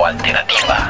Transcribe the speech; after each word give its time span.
Alternativa. 0.00 0.88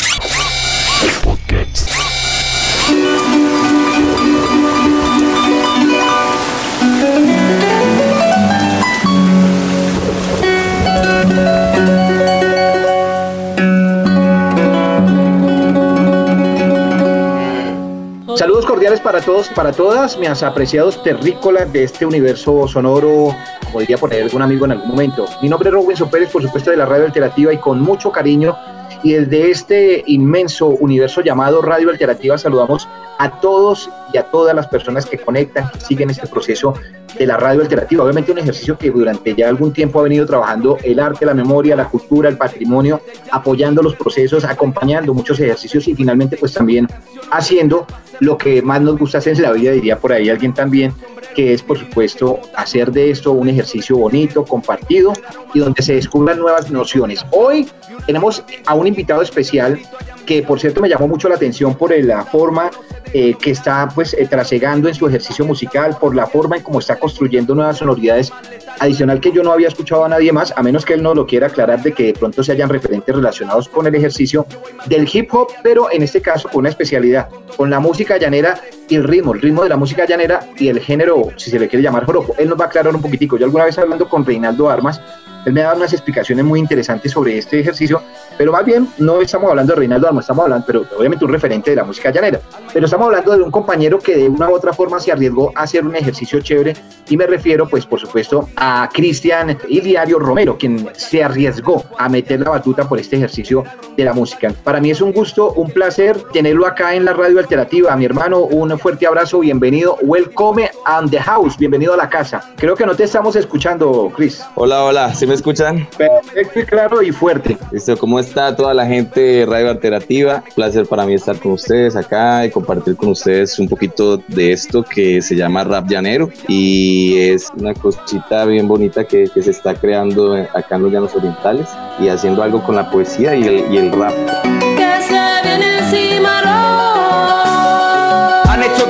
Saludos 18.37 18.67
cordiales 18.67 19.01
para 19.01 19.21
todos, 19.21 19.49
para 19.49 19.73
todas, 19.73 20.17
mis 20.17 20.43
apreciados 20.45 21.03
terrícolas 21.03 21.73
de 21.73 21.85
este 21.85 22.07
universo 22.07 22.69
sonoro, 22.69 23.35
como 23.65 23.81
diría 23.81 23.99
poner 23.99 24.23
algún 24.23 24.43
amigo 24.43 24.65
en 24.65 24.73
algún 24.73 24.89
momento. 24.89 25.27
Mi 25.43 25.49
nombre 25.49 25.69
es 25.69 25.75
Robinson 25.75 26.09
Pérez, 26.09 26.31
por 26.31 26.43
supuesto, 26.43 26.71
de 26.71 26.77
la 26.77 26.87
Radio 26.87 27.07
Alternativa 27.07 27.53
y 27.53 27.59
con 27.59 27.81
mucho 27.81 28.13
cariño 28.13 28.57
y 29.03 29.13
desde 29.13 29.51
este 29.51 30.05
inmenso 30.07 30.69
universo 30.69 31.21
llamado 31.21 31.63
Radio 31.63 31.91
Alternativa 31.91 32.39
saludamos 32.39 32.89
a 33.19 33.41
todos 33.41 33.91
y 34.13 34.19
a 34.19 34.25
todas 34.25 34.55
las 34.55 34.67
personas 34.67 35.07
que 35.07 35.19
conectan, 35.19 35.71
que 35.71 35.81
siguen 35.81 36.11
este 36.11 36.27
proceso 36.27 36.75
de 37.19 37.27
la 37.27 37.37
radio 37.37 37.63
alternativa. 37.63 38.05
Obviamente 38.05 38.33
un 38.33 38.39
ejercicio 38.39 38.77
que 38.77 38.91
durante 38.91 39.35
ya 39.35 39.49
algún 39.49 39.73
tiempo 39.73 40.01
ha 40.01 40.03
venido 40.03 40.27
trabajando 40.27 40.79
el 40.83 40.99
arte, 41.01 41.27
la 41.27 41.35
memoria, 41.35 41.77
la 41.77 41.89
cultura, 41.89 42.29
el 42.29 42.37
patrimonio, 42.37 43.01
apoyando 43.31 43.83
los 43.83 43.95
procesos, 43.97 44.45
acompañando 44.45 45.15
muchos 45.15 45.39
ejercicios 45.41 45.89
y 45.89 45.95
finalmente 45.95 46.37
pues 46.37 46.53
también 46.53 46.89
haciendo 47.31 47.87
lo 48.21 48.37
que 48.37 48.63
más 48.63 48.81
nos 48.81 48.99
gusta 48.99 49.19
hacer 49.19 49.37
en 49.37 49.43
la 49.43 49.53
vida, 49.53 49.73
diría 49.73 49.99
por 49.99 50.13
ahí 50.13 50.29
alguien 50.31 50.55
también, 50.55 50.95
que 51.35 51.53
es 51.53 51.63
por 51.63 51.79
supuesto 51.79 52.41
hacer 52.55 52.93
de 52.93 53.11
esto 53.11 53.33
un 53.33 53.49
ejercicio 53.49 53.97
bonito, 53.97 54.45
compartido 54.45 55.13
y 55.55 55.59
donde 55.59 55.83
se 55.83 55.95
descubran 55.95 56.39
nuevas 56.39 56.71
nociones. 56.71 57.25
Hoy 57.31 57.69
tenemos 58.07 58.45
a 58.67 58.75
un 58.75 58.87
invitado 58.87 59.23
especial 59.23 59.79
que 60.27 60.43
por 60.43 60.61
cierto 60.61 60.81
me 60.81 60.89
llamó 60.89 61.09
mucho 61.09 61.29
la 61.29 61.35
atención 61.35 61.75
por 61.75 61.93
la 61.93 62.25
forma 62.25 62.71
eh, 63.15 63.35
que 63.35 63.51
está 63.51 63.89
pues 63.95 64.15
eh, 64.15 64.27
trasegando 64.29 64.89
en 64.89 64.95
su 64.95 65.07
ejercicio 65.07 65.45
musical, 65.45 65.97
por 66.01 66.15
la 66.15 66.27
forma 66.27 66.57
en 66.57 66.63
cómo 66.63 66.79
está 66.79 66.99
construyendo 66.99 67.55
nuevas 67.55 67.79
sonoridades, 67.79 68.33
adicional 68.79 69.21
que 69.21 69.33
yo 69.33 69.43
no 69.43 69.53
había 69.53 69.69
escuchado 69.69 70.05
a 70.05 70.09
nadie 70.09 70.33
más, 70.33 70.53
a 70.57 70.63
menos 70.63 70.85
que 70.85 70.95
él 70.95 71.03
no 71.03 71.15
lo 71.15 71.27
quiera 71.27 71.49
aclarar 71.49 71.83
de 71.83 71.93
que 71.93 72.05
de 72.05 72.13
pronto 72.15 72.43
se 72.43 72.53
hayan 72.53 72.69
referentes 72.69 73.15
relacionados 73.15 73.69
con 73.69 73.87
el 73.87 73.95
ejercicio 73.95 74.47
del 74.87 75.09
hip 75.13 75.33
hop, 75.35 75.49
pero 75.63 75.91
en 75.91 76.03
este 76.03 76.21
caso 76.21 76.49
con 76.49 76.61
una 76.61 76.71
especialidad, 76.71 77.29
con 77.57 77.71
la 77.71 77.81
música 77.81 78.17
llanera 78.17 78.61
y 78.89 78.97
el 78.97 79.05
ritmo, 79.05 79.35
el 79.35 79.41
ritmo 79.41 79.63
de 79.63 79.69
la 79.69 79.77
música 79.77 80.07
llanera 80.07 80.47
y 80.57 80.69
el 80.69 80.81
género, 80.81 81.29
si 81.37 81.51
se 81.51 81.59
le 81.59 81.69
quiere 81.69 81.83
llamar 81.83 82.05
joropo. 82.05 82.35
Él 82.39 82.49
nos 82.49 82.59
va 82.59 82.65
a 82.65 82.69
aclarar 82.69 82.95
un 82.95 83.03
poquitico. 83.03 83.37
Yo 83.37 83.47
alguna 83.47 83.65
vez 83.65 83.79
hablando 83.79 84.09
con 84.09 84.25
Reinaldo 84.25 84.69
Armas, 84.69 85.01
él 85.45 85.53
me 85.53 85.61
ha 85.63 85.65
dado 85.65 85.79
unas 85.79 85.93
explicaciones 85.93 86.45
muy 86.45 86.61
interesantes 86.61 87.13
sobre 87.13 87.37
este 87.37 87.59
ejercicio, 87.59 88.01
pero 88.39 88.53
más 88.53 88.65
bien 88.65 88.89
no 88.99 89.21
estamos 89.21 89.51
hablando 89.51 89.73
de 89.73 89.81
Reinaldo 89.81 90.09
Armas, 90.09 90.25
estamos 90.25 90.45
hablando, 90.45 90.65
pero 90.67 90.85
obviamente 90.97 91.25
un 91.25 91.33
referente 91.33 91.71
de 91.71 91.77
la 91.77 91.85
música 91.85 92.11
llanera, 92.11 92.41
pero 92.73 92.87
estamos 92.87 93.07
hablando 93.07 93.37
de 93.37 93.43
un 93.43 93.51
compañero 93.51 93.99
que 93.99 94.17
de 94.17 94.29
una 94.29 94.49
u 94.49 94.55
otra 94.55 94.73
forma 94.73 94.99
se 95.01 95.13
arriesgó 95.13 95.53
a 95.55 95.63
hacer 95.63 95.85
un 95.85 95.95
ejercicio 95.95 96.41
chévere 96.41 96.75
y 97.09 97.17
me 97.17 97.27
refiero 97.27 97.69
pues 97.69 97.85
por 97.87 98.01
supuesto 98.01 98.49
a 98.57 98.89
Cristian 98.93 99.59
Iliario 99.69 100.19
Romero, 100.19 100.57
quien 100.57 100.89
se 100.95 101.23
arriesgó 101.23 101.85
a 101.99 102.09
meter 102.09 102.41
la 102.41 102.51
batuta 102.51 102.89
por 102.89 102.99
este 102.99 103.17
ejercicio 103.17 103.65
de 103.97 104.05
la 104.05 104.13
música. 104.13 104.53
Para 104.65 104.81
mí 104.81 104.91
es 104.91 105.01
un 105.01 105.13
gusto, 105.13 105.53
un 105.53 105.71
placer 105.71 106.17
tenerlo 106.33 106.67
acá 106.67 106.95
en 106.95 107.05
la 107.05 107.13
radio 107.13 107.39
alternativa. 107.39 107.95
Mi 107.97 108.05
hermano, 108.05 108.41
un 108.41 108.79
fuerte 108.79 109.07
abrazo, 109.07 109.41
bienvenido, 109.41 109.99
welcome 110.03 110.71
and 110.87 111.11
the 111.11 111.19
house, 111.19 111.57
bienvenido 111.59 111.95
a 111.95 111.97
la 111.97 112.09
casa. 112.09 112.43
Creo 112.57 112.75
que 112.75 112.87
no 112.87 112.95
te 112.95 113.05
estamos 113.05 113.37
escuchando, 113.37 114.11
Chris. 114.17 114.43
Hola, 114.55 114.85
hola, 114.85 115.15
¿sí 115.15 115.27
me 115.27 115.35
escuchan? 115.35 115.87
Perfecto 115.97 116.61
y 116.61 116.65
claro 116.65 117.03
y 117.03 117.13
fuerte. 117.13 117.59
Listo, 117.71 117.97
¿cómo 117.99 118.19
está 118.19 118.55
toda 118.57 118.73
la 118.73 118.87
gente 118.87 119.21
de 119.21 119.47
Radio 119.47 119.71
Alternativa? 119.71 120.43
Un 120.47 120.55
placer 120.55 120.87
para 120.87 121.05
mí 121.05 121.15
estar 121.15 121.39
con 121.39 121.53
ustedes 121.53 121.97
acá 121.97 122.47
y 122.47 122.51
compartir 122.63 122.97
con 122.97 123.11
ustedes 123.11 123.59
un 123.59 123.69
poquito 123.69 124.19
de 124.29 124.53
esto 124.53 124.85
que 124.85 125.21
se 125.21 125.35
llama 125.35 125.65
rap 125.65 125.89
llanero 125.89 126.31
y 126.47 127.19
es 127.19 127.51
una 127.57 127.75
cosita 127.75 128.45
bien 128.45 128.69
bonita 128.69 129.05
que, 129.05 129.27
se 129.27 129.51
está 129.51 129.75
creando 129.75 130.35
acá 130.35 130.77
en 130.77 130.83
los 130.85 130.93
llanos 130.93 131.15
orientales 131.17 131.67
y 132.01 132.09
haciendo 132.09 132.43
algo 132.43 132.63
con 132.63 132.77
la 132.77 132.89
poesía 132.91 133.35
y 133.35 133.43
el, 133.43 133.73
y 133.73 133.79
el 133.79 133.91
rap. 133.91 134.15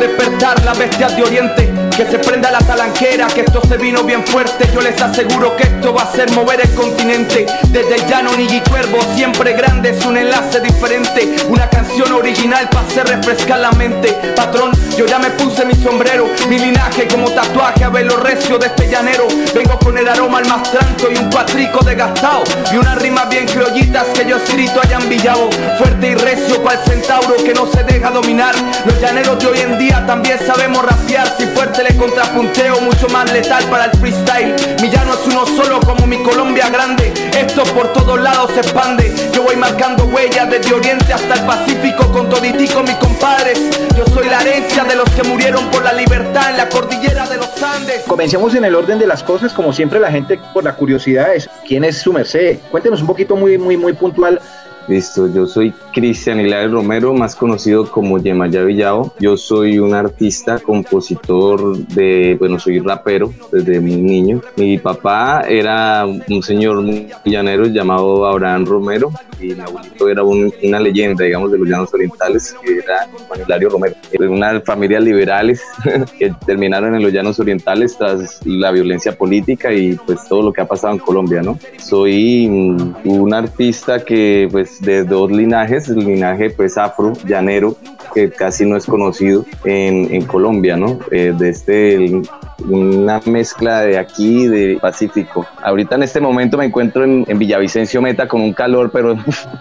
Despertar 0.03 0.65
la 0.65 0.75
bestia 0.75 1.09
de 1.09 1.23
Oriente. 1.23 1.73
Que 1.97 2.07
se 2.07 2.19
prenda 2.19 2.51
la 2.51 2.59
talanquera, 2.59 3.27
que 3.27 3.43
esto 3.43 3.61
se 3.69 3.77
vino 3.77 4.03
bien 4.03 4.27
fuerte. 4.27 4.69
Yo 4.75 4.81
les 4.81 5.01
aseguro 5.01 5.55
que 5.57 5.65
esto 5.65 5.93
va 5.95 6.03
a 6.03 6.05
hacer 6.05 6.31
mover 6.33 6.61
el 6.61 6.75
continente. 6.75 7.47
Desde 7.69 7.95
el 7.97 8.07
llano 8.07 8.35
Nigi 8.37 8.61
Cuervo, 8.61 8.99
siempre 9.15 9.53
grande, 9.53 9.91
es 9.91 10.05
un 10.05 10.17
enlace 10.17 10.61
diferente. 10.61 11.37
Una 11.49 11.69
canción 11.69 12.11
original 12.13 12.69
para 12.71 12.87
hacer 12.87 13.07
refrescar 13.07 13.61
la 13.61 13.73
mente. 13.73 14.13
Patrón, 14.35 14.73
yo 14.97 15.07
ya 15.07 15.19
me 15.19 15.31
puse 15.31 15.65
mi 15.67 15.75
sombrero, 15.75 16.27
mi 16.49 16.59
linaje 16.59 17.07
como 17.07 17.31
tatuaje 17.31 17.85
a 17.85 17.91
verlo 17.91 18.17
recio 18.17 18.59
de 18.59 18.67
este 18.67 18.89
llanero. 18.89 19.29
Vengo 19.55 19.79
con 19.79 19.97
el 19.99 20.09
aroma 20.09 20.39
al 20.39 20.49
más 20.49 20.71
tranto 20.73 21.09
y 21.13 21.19
un 21.19 21.31
cuatrico 21.31 21.85
desgastado. 21.85 22.43
Y 22.73 22.77
unas 22.79 23.01
rimas 23.01 23.29
bien 23.29 23.47
criollitas 23.47 24.07
que 24.15 24.27
yo 24.27 24.39
escrito 24.39 24.81
hayan 24.83 25.09
villado. 25.09 25.51
Fuerte 25.79 26.09
y 26.09 26.15
recio 26.15 26.61
cual 26.63 26.79
centauro 26.87 27.37
que 27.45 27.53
no 27.53 27.71
se 27.71 27.85
deja 27.85 28.11
dominar. 28.11 28.55
Los 28.87 28.99
llaneros 29.01 29.39
de 29.39 29.47
hoy 29.47 29.61
en 29.61 29.79
día 29.79 29.92
también 30.01 30.39
sabemos 30.39 30.85
rapear. 30.85 31.29
Si 31.39 31.47
fuerte 31.47 31.83
le 31.83 31.97
contrapunteo, 31.97 32.81
mucho 32.81 33.09
más 33.09 33.31
letal 33.33 33.65
para 33.65 33.87
el 33.87 33.91
freestyle. 33.99 34.55
Mi 34.81 34.89
llano 34.89 35.15
es 35.15 35.27
uno 35.27 35.47
solo 35.47 35.81
como 35.81 36.07
mi 36.07 36.23
Colombia 36.23 36.69
grande. 36.71 37.13
Esto 37.39 37.63
por 37.75 37.93
todos 37.93 38.21
lados 38.21 38.51
se 38.55 38.61
expande. 38.61 39.13
Yo 39.33 39.43
voy 39.43 39.57
marcando 39.57 40.05
huellas 40.05 40.51
desde 40.51 40.75
Oriente 40.75 41.13
hasta 41.13 41.35
el 41.35 41.47
Pacífico 41.47 42.11
con 42.13 42.29
toditico 42.29 42.83
mis 42.83 42.97
compadres. 42.97 43.61
Yo 43.97 44.05
soy 44.13 44.29
la 44.29 44.41
herencia 44.41 44.85
de 44.85 44.97
los 44.97 45.09
que 45.11 45.23
murieron 45.23 45.71
por 45.71 45.85
la 45.85 45.93
libertad 45.93 46.51
en 46.51 46.57
la 46.57 46.69
cordillera 46.69 47.27
de 47.29 47.37
los 47.37 47.63
Andes. 47.63 48.03
Comencemos 48.07 48.55
en 48.55 48.65
el 48.65 48.75
orden 48.75 48.99
de 48.99 49.07
las 49.07 49.23
cosas, 49.23 49.53
como 49.53 49.73
siempre 49.73 50.01
la 50.01 50.11
gente 50.11 50.41
por 50.53 50.65
la 50.65 50.75
curiosidad 50.75 51.35
es 51.35 51.49
quién 51.67 51.85
es 51.85 51.99
su 51.99 52.13
merced. 52.13 52.59
Cuéntenos 52.71 53.01
un 53.01 53.07
poquito 53.07 53.37
muy 53.37 53.59
muy 53.59 53.77
muy 53.77 53.93
puntual 53.93 54.41
Listo, 54.89 55.29
yo 55.29 55.47
soy 55.47 55.73
Cristian 55.93 56.41
Hilario 56.41 56.71
Romero, 56.73 57.13
más 57.15 57.37
conocido 57.37 57.91
como 57.91 58.19
Yemayá 58.19 58.63
Villao. 58.63 59.13
Yo 59.21 59.37
soy 59.37 59.79
un 59.79 59.95
artista, 59.95 60.59
compositor 60.59 61.77
de, 61.89 62.37
bueno, 62.39 62.59
soy 62.59 62.79
rapero 62.81 63.33
desde 63.51 63.81
muy 63.81 63.97
niño. 63.97 64.41
Mi 64.57 64.79
papá 64.79 65.43
era 65.49 66.05
un 66.07 66.43
señor 66.43 66.83
llanero 67.25 67.67
llamado 67.67 68.27
Abraham 68.27 68.65
Romero 68.67 69.11
y 69.41 69.55
mi 69.55 69.61
abuelito 69.61 70.09
era 70.09 70.23
un- 70.23 70.53
una 70.63 70.81
leyenda, 70.81 71.25
digamos, 71.25 71.51
de 71.53 71.59
los 71.59 71.69
llanos 71.69 71.93
orientales, 71.93 72.55
que 72.65 72.79
era 72.79 73.09
Juan 73.29 73.41
Hilario 73.45 73.69
Romero. 73.69 73.95
De 74.19 74.29
unas 74.29 74.63
familias 74.65 75.03
liberales 75.03 75.63
que 76.19 76.33
terminaron 76.47 76.95
en 76.95 77.03
los 77.03 77.13
llanos 77.13 77.39
orientales 77.41 77.97
tras 77.99 78.41
la 78.47 78.71
violencia 78.71 79.13
política 79.17 79.73
y 79.73 79.95
pues 80.07 80.27
todo 80.29 80.43
lo 80.43 80.53
que 80.53 80.61
ha 80.61 80.67
pasado 80.67 80.93
en 80.95 80.99
Colombia, 81.01 81.43
¿no? 81.43 81.59
Soy 81.79 82.47
un 82.47 83.35
artista 83.35 84.05
que 84.05 84.49
pues 84.51 84.81
de 84.81 85.05
dos 85.05 85.31
linajes, 85.31 85.82
el 85.89 85.99
linaje 85.99 86.51
pues 86.51 86.79
afro, 86.79 87.13
llanero, 87.27 87.77
que 88.15 88.31
casi 88.31 88.65
no 88.67 88.77
es 88.77 88.87
conocido 88.87 89.45
en, 89.65 90.13
en 90.13 90.25
Colombia, 90.27 90.77
¿no? 90.77 90.99
Eh, 91.11 91.35
de 91.37 91.49
este 91.49 92.23
una 92.69 93.21
mezcla 93.27 93.81
de 93.81 93.99
aquí 93.99 94.47
de 94.47 94.79
Pacífico. 94.81 95.47
Ahorita 95.63 95.97
en 95.97 96.05
este 96.05 96.21
momento 96.21 96.57
me 96.57 96.67
encuentro 96.67 97.05
en, 97.05 97.25
en 97.27 97.39
Villavicencio 97.39 98.01
Meta 98.01 98.29
con 98.29 98.41
un 98.41 98.53
calor, 98.53 98.91
pero 98.93 99.17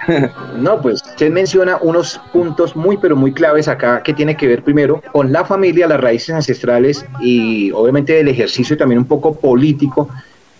No, 0.57 0.81
pues 0.81 1.01
usted 1.03 1.31
menciona 1.31 1.77
unos 1.81 2.21
puntos 2.31 2.75
muy, 2.75 2.97
pero 2.97 3.15
muy 3.15 3.31
claves 3.33 3.67
acá 3.67 4.03
que 4.03 4.13
tiene 4.13 4.35
que 4.35 4.47
ver 4.47 4.63
primero 4.63 5.01
con 5.11 5.31
la 5.31 5.45
familia, 5.45 5.88
las 5.88 6.01
raíces 6.01 6.35
ancestrales 6.35 7.05
y 7.21 7.71
obviamente 7.71 8.13
del 8.13 8.27
ejercicio 8.27 8.77
también 8.77 8.99
un 8.99 9.05
poco 9.05 9.33
político 9.33 10.09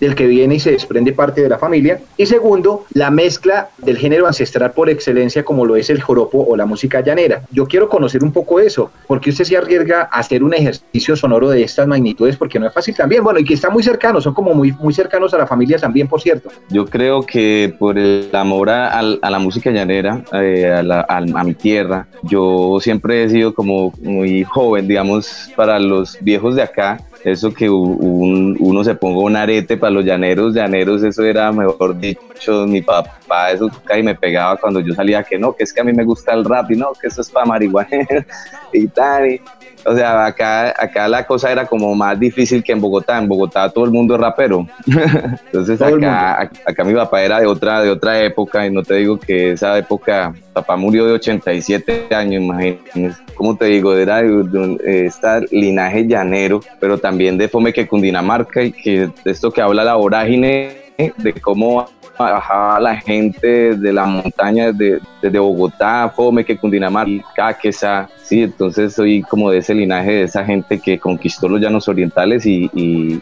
del 0.02 0.16
que 0.16 0.26
viene 0.28 0.56
y 0.56 0.60
se 0.60 0.72
desprende 0.72 1.14
parte 1.14 1.42
de 1.42 1.48
la 1.50 1.58
familia. 1.60 2.02
Y 2.18 2.26
segundo, 2.26 2.86
la 2.94 3.10
mezcla 3.12 3.70
del 3.78 3.98
género 3.98 4.28
ancestral 4.28 4.72
por 4.72 4.90
excelencia 4.90 5.44
como 5.46 5.66
lo 5.66 5.76
es 5.78 5.90
el 5.90 6.02
joropo 6.02 6.40
o 6.46 6.58
la 6.58 6.66
música 6.66 7.02
llanera. 7.02 7.44
Yo 7.52 7.66
quiero 7.68 7.88
conocer 7.88 8.24
un 8.24 8.32
poco 8.34 8.60
eso, 8.60 8.92
porque 9.08 9.30
usted 9.30 9.46
se 9.46 9.56
arriesga 9.56 10.10
a 10.12 10.20
hacer 10.20 10.44
un 10.44 10.54
ejercicio 10.54 11.16
sonoro 11.16 11.50
de 11.50 11.64
estas 11.64 11.88
magnitudes, 11.88 12.36
porque 12.36 12.60
no 12.60 12.68
es 12.68 12.74
fácil 12.74 12.96
también. 12.96 13.24
Bueno, 13.24 13.40
y 13.40 13.46
que 13.46 13.54
está 13.54 13.70
muy 13.70 13.84
cercano, 13.84 14.20
son 14.20 14.34
como 14.34 14.54
muy, 14.54 14.72
muy 14.74 14.94
cercanos 14.94 15.34
a 15.34 15.38
la 15.38 15.48
familia 15.48 15.78
también, 15.78 16.08
por 16.08 16.20
cierto. 16.20 16.50
Yo 16.70 16.86
creo 16.86 17.22
que 17.22 17.74
por 17.78 17.98
el 17.98 18.28
amor 18.34 18.70
a, 18.72 19.02
la 19.02 19.40
música 19.40 19.70
llanera, 19.70 20.24
eh, 20.34 20.68
a, 20.72 20.82
la- 20.84 21.06
a 21.08 21.44
mi 21.44 21.54
tierra, 21.54 22.08
yo 22.24 22.80
siempre 22.82 23.24
he 23.24 23.30
sido 23.30 23.54
como 23.54 23.94
muy 24.02 24.44
joven, 24.44 24.88
digamos, 24.88 25.50
para 25.56 25.78
los 25.80 26.18
viejos 26.22 26.56
de 26.56 26.64
acá. 26.64 26.98
Eso 27.24 27.54
que 27.54 27.70
uno 27.70 28.84
se 28.84 28.96
ponga 28.96 29.22
un 29.22 29.36
arete 29.36 29.78
para 29.78 29.92
los 29.92 30.06
llaneros, 30.06 30.54
llaneros, 30.54 31.04
eso 31.04 31.24
era, 31.24 31.52
mejor 31.52 32.00
dicho, 32.00 32.66
mi 32.68 32.82
papá, 32.82 33.52
eso 33.52 33.70
casi 33.84 34.04
me 34.04 34.16
pegaba 34.16 34.58
cuando 34.58 34.80
yo 34.80 34.94
salía 34.94 35.24
que 35.24 35.38
no, 35.38 35.54
que 35.54 35.64
es 35.64 35.74
que 35.74 35.82
a 35.82 35.84
mí 35.84 35.94
me 35.94 36.04
gusta 36.04 36.34
el 36.34 36.44
rap 36.46 36.72
y 36.72 36.76
no, 36.76 36.94
que 37.00 37.08
eso 37.08 37.22
es 37.22 37.30
para 37.30 37.46
marihuana 37.46 37.90
y 38.74 38.88
tal. 38.88 39.40
O 39.86 39.96
sea, 39.96 40.26
acá, 40.26 40.74
acá 40.78 41.08
la 41.08 41.26
cosa 41.26 41.52
era 41.52 41.66
como 41.66 41.94
más 41.96 42.20
difícil 42.20 42.64
que 42.64 42.72
en 42.72 42.82
Bogotá. 42.82 43.18
En 43.18 43.28
Bogotá 43.28 43.70
todo 43.70 43.86
el 43.86 43.92
mundo 43.92 44.16
es 44.16 44.22
rapero. 44.22 44.68
Entonces 45.46 45.82
acá, 45.82 46.50
acá 46.66 46.84
mi 46.84 46.94
papá 46.94 47.22
era 47.22 47.40
de 47.40 47.48
otra, 47.48 47.82
de 47.82 47.90
otra 47.90 48.22
época 48.22 48.66
y 48.66 48.72
no 48.72 48.84
te 48.84 48.96
digo 48.96 49.20
que 49.20 49.52
esa 49.52 49.78
época, 49.78 50.34
papá 50.54 50.76
murió 50.76 51.06
de 51.06 51.14
87 51.14 52.08
años, 52.12 52.44
imagínense. 52.44 53.20
¿Cómo 53.36 53.56
te 53.56 53.66
digo? 53.66 53.96
Era 53.96 54.22
de, 54.22 55.06
este 55.08 55.28
linaje 55.52 56.08
llanero, 56.08 56.62
pero 56.80 56.98
también 56.98 57.38
de 57.38 57.48
Fome 57.48 57.74
que 57.74 57.88
Cundinamarca 57.88 58.64
y 58.64 58.72
que 58.72 59.10
esto 59.26 59.52
que 59.52 59.62
habla 59.62 59.84
la 59.84 59.96
vorágine 59.96 60.81
de 61.18 61.34
cómo 61.34 61.86
bajaba 62.18 62.80
la 62.80 62.96
gente 62.98 63.76
de 63.76 63.94
la 63.94 64.06
montaña 64.06 64.72
desde, 64.72 65.02
desde 65.22 65.40
Bogotá, 65.40 66.12
Fome, 66.16 66.46
que 66.46 66.58
Cundinamarca, 66.58 67.26
Caquesa, 67.36 68.10
sí, 68.22 68.44
entonces 68.44 68.94
soy 68.94 69.22
como 69.24 69.50
de 69.50 69.60
ese 69.60 69.74
linaje 69.74 70.12
de 70.12 70.24
esa 70.24 70.46
gente 70.46 70.80
que 70.80 71.00
conquistó 71.00 71.50
los 71.50 71.60
llanos 71.60 71.88
orientales 71.88 72.46
y, 72.46 72.70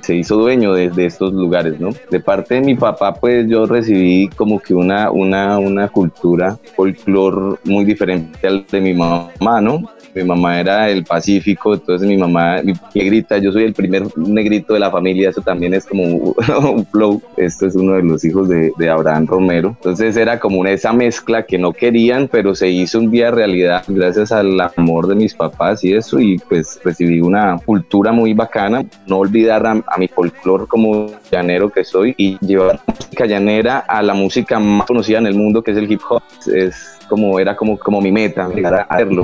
se 0.02 0.16
hizo 0.16 0.36
dueño 0.38 0.74
de, 0.74 1.06
estos 1.06 1.34
lugares, 1.34 1.80
¿no? 1.80 1.90
De 2.10 2.20
parte 2.20 2.56
de 2.56 2.62
mi 2.62 2.76
papá, 2.76 3.14
pues 3.14 3.48
yo 3.48 3.66
recibí 3.66 4.28
como 4.30 4.60
que 4.60 4.74
una, 4.74 5.12
una, 5.12 5.58
una 5.58 5.88
cultura 5.88 6.58
folclor 6.76 7.60
muy 7.64 7.86
diferente 7.86 8.48
al 8.48 8.66
de 8.70 8.82
mi 8.82 8.94
mamá, 8.94 9.62
¿no? 9.62 9.84
Mi 10.22 10.28
mamá 10.28 10.60
era 10.60 10.86
del 10.86 11.04
Pacífico, 11.04 11.74
entonces 11.74 12.08
mi 12.08 12.18
mamá, 12.18 12.62
negrita, 12.94 13.38
yo 13.38 13.52
soy 13.52 13.64
el 13.64 13.74
primer 13.74 14.06
negrito 14.18 14.74
de 14.74 14.80
la 14.80 14.92
familia, 14.92 15.30
eso 15.30 15.42
también 15.42 15.74
es 15.74 15.86
como 15.86 16.04
un 16.04 16.86
flow, 16.86 17.22
esto 17.38 17.68
es 17.68 17.76
uno 17.76 17.94
de 17.94 18.04
los 18.04 18.24
hijos 18.26 18.50
de, 18.50 18.72
de 18.78 18.90
Abraham 18.90 19.28
Romero, 19.28 19.70
entonces 19.70 20.18
era 20.18 20.40
como 20.40 20.60
una, 20.60 20.72
esa 20.72 20.94
mezcla 20.94 21.44
que 21.44 21.58
no 21.58 21.74
querían, 21.74 22.28
pero 22.32 22.56
se 22.56 22.70
hizo 22.70 23.00
un 23.00 23.12
día 23.12 23.32
realidad 23.32 23.84
gracias 23.88 24.32
al 24.32 24.60
amor 24.60 25.08
de 25.08 25.16
mis 25.16 25.34
papás 25.34 25.84
y 25.84 25.94
eso, 25.94 26.20
y 26.20 26.38
pues 26.38 26.80
recibí 26.84 27.22
una 27.22 27.58
cultura 27.66 28.12
muy 28.12 28.34
bacana, 28.34 28.84
no 29.08 29.18
olvidar 29.18 29.66
a, 29.66 29.98
mi 29.98 30.08
folclore 30.08 30.66
como 30.66 31.08
llanero 31.32 31.70
que 31.70 31.84
soy 31.84 32.14
y 32.18 32.38
llevar 32.40 32.80
la 32.88 32.94
música 32.96 33.26
llanera 33.26 33.80
a 33.80 34.02
la 34.02 34.14
música 34.14 34.60
más 34.60 34.88
conocida 34.88 35.18
en 35.18 35.28
el 35.28 35.36
mundo 35.36 35.62
que 35.62 35.72
es 35.72 35.78
el 35.78 35.92
hip 35.92 36.02
hop, 36.10 36.22
es 36.54 37.00
como 37.10 37.40
era 37.40 37.56
como, 37.56 37.78
como 37.78 38.02
mi 38.02 38.12
meta, 38.12 38.48
llegar 38.48 38.74
a 38.76 38.82
hacerlo. 38.84 39.24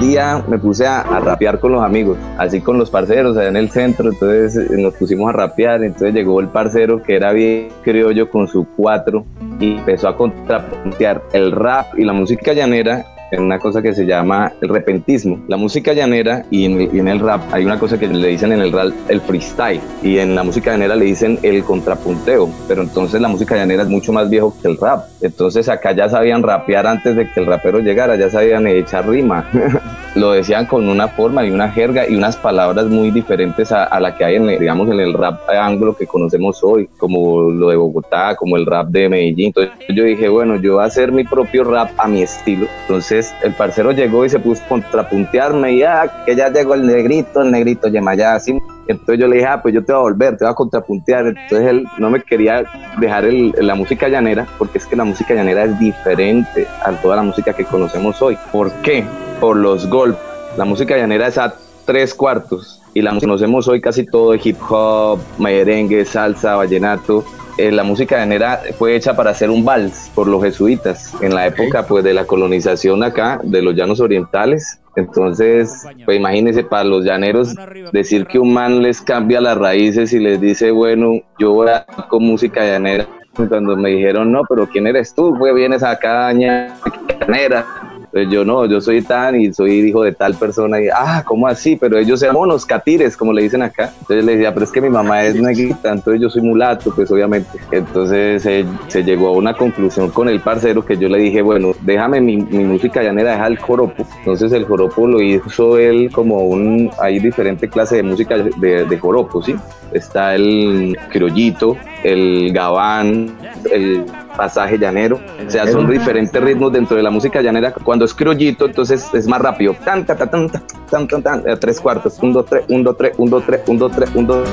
Día 0.00 0.42
me 0.48 0.58
puse 0.58 0.86
a, 0.86 1.02
rapear 1.02 1.60
con 1.60 1.72
los 1.72 1.82
amigos, 1.82 2.16
así 2.38 2.60
con 2.60 2.78
los 2.78 2.90
parceros 2.90 3.36
allá 3.36 3.48
en 3.48 3.56
el 3.56 3.70
centro, 3.70 4.10
entonces 4.10 4.56
eh, 4.56 4.76
nos 4.76 4.94
pusimos 4.94 5.28
a 5.28 5.32
rapear, 5.32 5.84
entonces 5.84 6.14
llegó 6.14 6.40
el 6.40 6.48
parcero 6.48 7.02
que 7.02 7.16
era 7.16 7.32
bien 7.32 7.68
criollo 7.82 8.30
con 8.30 8.48
su 8.48 8.66
cuatro 8.76 9.24
y 9.60 9.76
empezó 9.76 10.08
a 10.08 10.16
contrapuntear 10.16 11.22
el 11.32 11.52
rap 11.52 11.98
y 11.98 12.04
la 12.04 12.12
música 12.12 12.52
llanera 12.52 13.04
en 13.30 13.42
una 13.42 13.58
cosa 13.58 13.82
que 13.82 13.94
se 13.94 14.06
llama 14.06 14.52
el 14.60 14.68
repentismo. 14.68 15.40
La 15.48 15.56
música 15.56 15.92
llanera 15.92 16.44
y 16.50 16.64
en, 16.64 17.08
el 17.08 17.20
rap 17.20 17.42
hay 17.52 17.64
una 17.64 17.78
cosa 17.78 17.98
que 17.98 18.06
le 18.06 18.28
dicen 18.28 18.52
en 18.52 18.60
el 18.60 18.72
rap 18.72 18.92
el 19.08 19.20
freestyle 19.20 19.80
y 20.02 20.18
en 20.18 20.34
la 20.34 20.42
música 20.42 20.72
llanera 20.72 20.96
le 20.96 21.04
dicen 21.06 21.38
el 21.42 21.62
contrapunteo, 21.64 22.48
pero 22.68 22.82
entonces 22.82 23.20
la 23.20 23.28
música 23.28 23.56
llanera 23.56 23.82
es 23.82 23.88
mucho 23.88 24.12
más 24.12 24.28
viejo 24.28 24.54
que 24.60 24.68
el 24.68 24.76
rap. 24.76 25.04
Entonces 25.20 25.68
acá 25.68 25.92
ya 25.92 26.08
sabían 26.08 26.42
rapear 26.42 26.86
antes 26.86 27.16
de 27.16 27.30
que 27.30 27.40
el 27.40 27.46
rapero 27.46 27.80
llegara, 27.80 28.16
ya 28.16 28.30
sabían 28.30 28.66
echar 28.66 29.08
rima. 29.08 29.48
Lo 30.14 30.32
decían 30.32 30.66
con 30.66 30.88
una 30.88 31.06
forma 31.08 31.44
y 31.44 31.50
una 31.50 31.70
jerga 31.70 32.08
y 32.08 32.16
unas 32.16 32.36
palabras 32.36 32.86
muy 32.86 33.12
diferentes 33.12 33.70
a, 33.70 34.00
la 34.00 34.16
que 34.16 34.24
hay 34.24 34.36
en, 34.36 34.46
digamos, 34.46 34.90
en 34.90 34.98
el 34.98 35.14
rap 35.14 35.48
anglo 35.48 35.96
que 35.96 36.06
conocemos 36.06 36.64
hoy, 36.64 36.88
como 36.98 37.50
lo 37.50 37.68
de 37.68 37.76
Bogotá, 37.76 38.34
como 38.34 38.56
el 38.56 38.66
rap 38.66 38.88
de 38.88 39.08
Medellín. 39.08 39.52
Entonces 39.54 39.72
yo 39.94 40.04
dije, 40.04 40.28
bueno, 40.28 40.56
yo 40.56 40.74
voy 40.74 40.82
a 40.82 40.86
hacer 40.86 41.12
mi 41.12 41.22
propio 41.22 41.62
rap 41.62 41.90
a 41.96 42.08
mi 42.08 42.22
estilo. 42.22 42.66
Entonces 42.82 43.19
el 43.42 43.54
parcero 43.54 43.92
llegó 43.92 44.24
y 44.24 44.28
se 44.28 44.38
puso 44.38 44.62
a 44.64 44.68
contrapuntearme 44.68 45.72
y 45.72 45.82
ah, 45.82 46.22
que 46.24 46.34
ya 46.34 46.48
llegó 46.48 46.74
el 46.74 46.86
negrito, 46.86 47.42
el 47.42 47.50
negrito 47.50 47.88
ya 47.88 48.34
así. 48.34 48.58
Entonces 48.86 49.18
yo 49.18 49.28
le 49.28 49.36
dije, 49.36 49.46
ah, 49.46 49.62
pues 49.62 49.74
yo 49.74 49.84
te 49.84 49.92
voy 49.92 50.00
a 50.00 50.02
volver, 50.02 50.36
te 50.36 50.44
voy 50.44 50.52
a 50.52 50.54
contrapuntear. 50.54 51.26
Entonces 51.28 51.68
él 51.68 51.86
no 51.98 52.10
me 52.10 52.22
quería 52.22 52.64
dejar 52.98 53.24
la 53.24 53.74
música 53.74 54.08
llanera, 54.08 54.46
porque 54.58 54.78
es 54.78 54.86
que 54.86 54.96
la 54.96 55.04
música 55.04 55.34
llanera 55.34 55.64
es 55.64 55.78
diferente 55.78 56.66
a 56.84 56.92
toda 56.92 57.16
la 57.16 57.22
música 57.22 57.52
que 57.52 57.64
conocemos 57.64 58.20
hoy. 58.20 58.36
¿Por 58.50 58.72
qué? 58.82 59.04
Por 59.40 59.56
los 59.56 59.88
golpes. 59.88 60.22
La 60.56 60.64
música 60.64 60.96
llanera 60.96 61.28
es 61.28 61.38
a 61.38 61.54
tres 61.84 62.14
cuartos 62.14 62.82
y 62.92 63.02
la 63.02 63.16
conocemos 63.18 63.68
hoy 63.68 63.80
casi 63.80 64.04
todo 64.04 64.34
hip 64.34 64.58
hop, 64.68 65.20
merengue, 65.38 66.04
salsa, 66.04 66.56
vallenato 66.56 67.24
eh, 67.66 67.72
la 67.72 67.84
música 67.84 68.16
llanera 68.16 68.60
fue 68.78 68.96
hecha 68.96 69.14
para 69.14 69.30
hacer 69.30 69.50
un 69.50 69.64
vals 69.64 70.10
por 70.14 70.26
los 70.26 70.42
jesuitas 70.42 71.14
en 71.20 71.34
la 71.34 71.46
época 71.46 71.86
pues 71.86 72.04
de 72.04 72.14
la 72.14 72.24
colonización 72.24 73.02
acá 73.02 73.40
de 73.42 73.62
los 73.62 73.74
llanos 73.74 74.00
orientales. 74.00 74.80
Entonces, 74.96 75.86
pues 76.04 76.16
imagínense 76.16 76.64
para 76.64 76.84
los 76.84 77.04
llaneros 77.04 77.54
decir 77.92 78.26
que 78.26 78.38
un 78.38 78.52
man 78.52 78.82
les 78.82 79.00
cambia 79.00 79.40
las 79.40 79.56
raíces 79.56 80.12
y 80.12 80.18
les 80.18 80.40
dice, 80.40 80.70
bueno, 80.70 81.20
yo 81.38 81.52
voy 81.52 81.68
a 81.68 81.86
con 82.08 82.24
música 82.24 82.64
llanera. 82.64 83.06
Cuando 83.34 83.76
me 83.76 83.90
dijeron, 83.90 84.32
no, 84.32 84.42
pero 84.48 84.68
¿quién 84.68 84.86
eres 84.86 85.14
tú? 85.14 85.34
Pues 85.38 85.54
vienes 85.54 85.82
acá, 85.82 86.32
llanera 86.32 86.74
pues 86.82 87.89
yo 88.12 88.44
no, 88.44 88.66
yo 88.66 88.80
soy 88.80 89.02
tan 89.02 89.40
y 89.40 89.52
soy 89.52 89.80
hijo 89.80 90.02
de 90.02 90.12
tal 90.12 90.34
persona 90.34 90.80
y, 90.80 90.88
ah, 90.88 91.22
¿cómo 91.24 91.46
así? 91.46 91.76
Pero 91.76 91.98
ellos 91.98 92.20
sean 92.20 92.34
monos, 92.34 92.66
catires, 92.66 93.16
como 93.16 93.32
le 93.32 93.42
dicen 93.42 93.62
acá. 93.62 93.92
Entonces 94.00 94.24
le 94.24 94.32
decía, 94.32 94.52
pero 94.52 94.64
es 94.64 94.72
que 94.72 94.80
mi 94.80 94.88
mamá 94.88 95.24
es 95.24 95.36
negrita, 95.36 95.92
entonces 95.92 96.20
yo 96.20 96.30
soy 96.30 96.42
mulato, 96.42 96.92
pues 96.94 97.10
obviamente. 97.10 97.58
Entonces 97.70 98.42
se 98.42 99.04
llegó 99.04 99.28
a 99.28 99.32
una 99.32 99.54
conclusión 99.54 100.10
con 100.10 100.28
el 100.28 100.40
parcero 100.40 100.84
que 100.84 100.96
yo 100.96 101.08
le 101.08 101.18
dije, 101.18 101.42
bueno, 101.42 101.72
déjame 101.82 102.20
mi, 102.20 102.36
música 102.36 103.02
llanera, 103.02 103.32
deja 103.32 103.46
el 103.46 103.58
joropo. 103.58 104.06
Entonces 104.18 104.52
el 104.52 104.64
joropo 104.64 105.06
lo 105.06 105.20
hizo 105.20 105.78
él 105.78 106.10
como 106.12 106.38
un, 106.38 106.90
hay 107.00 107.20
diferente 107.20 107.68
clase 107.68 107.96
de 107.96 108.02
música 108.02 108.36
de, 108.38 108.84
de 108.86 108.98
joropo, 108.98 109.42
¿sí? 109.42 109.54
Está 109.92 110.34
el 110.34 110.96
criollito, 111.10 111.76
el 112.04 112.52
gabán, 112.52 113.32
el 113.70 114.04
pasaje 114.36 114.78
llanero. 114.78 115.20
O 115.46 115.50
sea, 115.50 115.66
son 115.66 115.88
diferentes 115.90 116.42
ritmos 116.42 116.72
dentro 116.72 116.96
de 116.96 117.02
la 117.02 117.10
música 117.10 117.40
llanera. 117.40 117.72
Cuando 117.72 118.04
es 118.04 118.14
criollito, 118.14 118.66
entonces 118.66 119.08
es 119.12 119.26
más 119.26 119.40
rápido. 119.40 119.74
Tan, 119.84 120.04
tan, 120.04 120.16
tan, 120.16 120.30
tan, 120.30 120.50
tan, 120.90 121.08
tan, 121.08 121.22
tan, 121.22 121.60
tres 121.60 121.80
cuartos. 121.80 122.18
Un, 122.22 122.32
dos, 122.32 122.46
tres, 122.46 122.64
un, 122.68 122.82
dos, 122.82 122.96
tres, 122.96 123.12
un, 123.16 123.30
dos, 123.30 123.44
tres, 123.44 123.60
un, 123.66 123.78
dos, 123.78 123.92
tres, 123.92 124.10
un, 124.14 124.26
dos. 124.26 124.48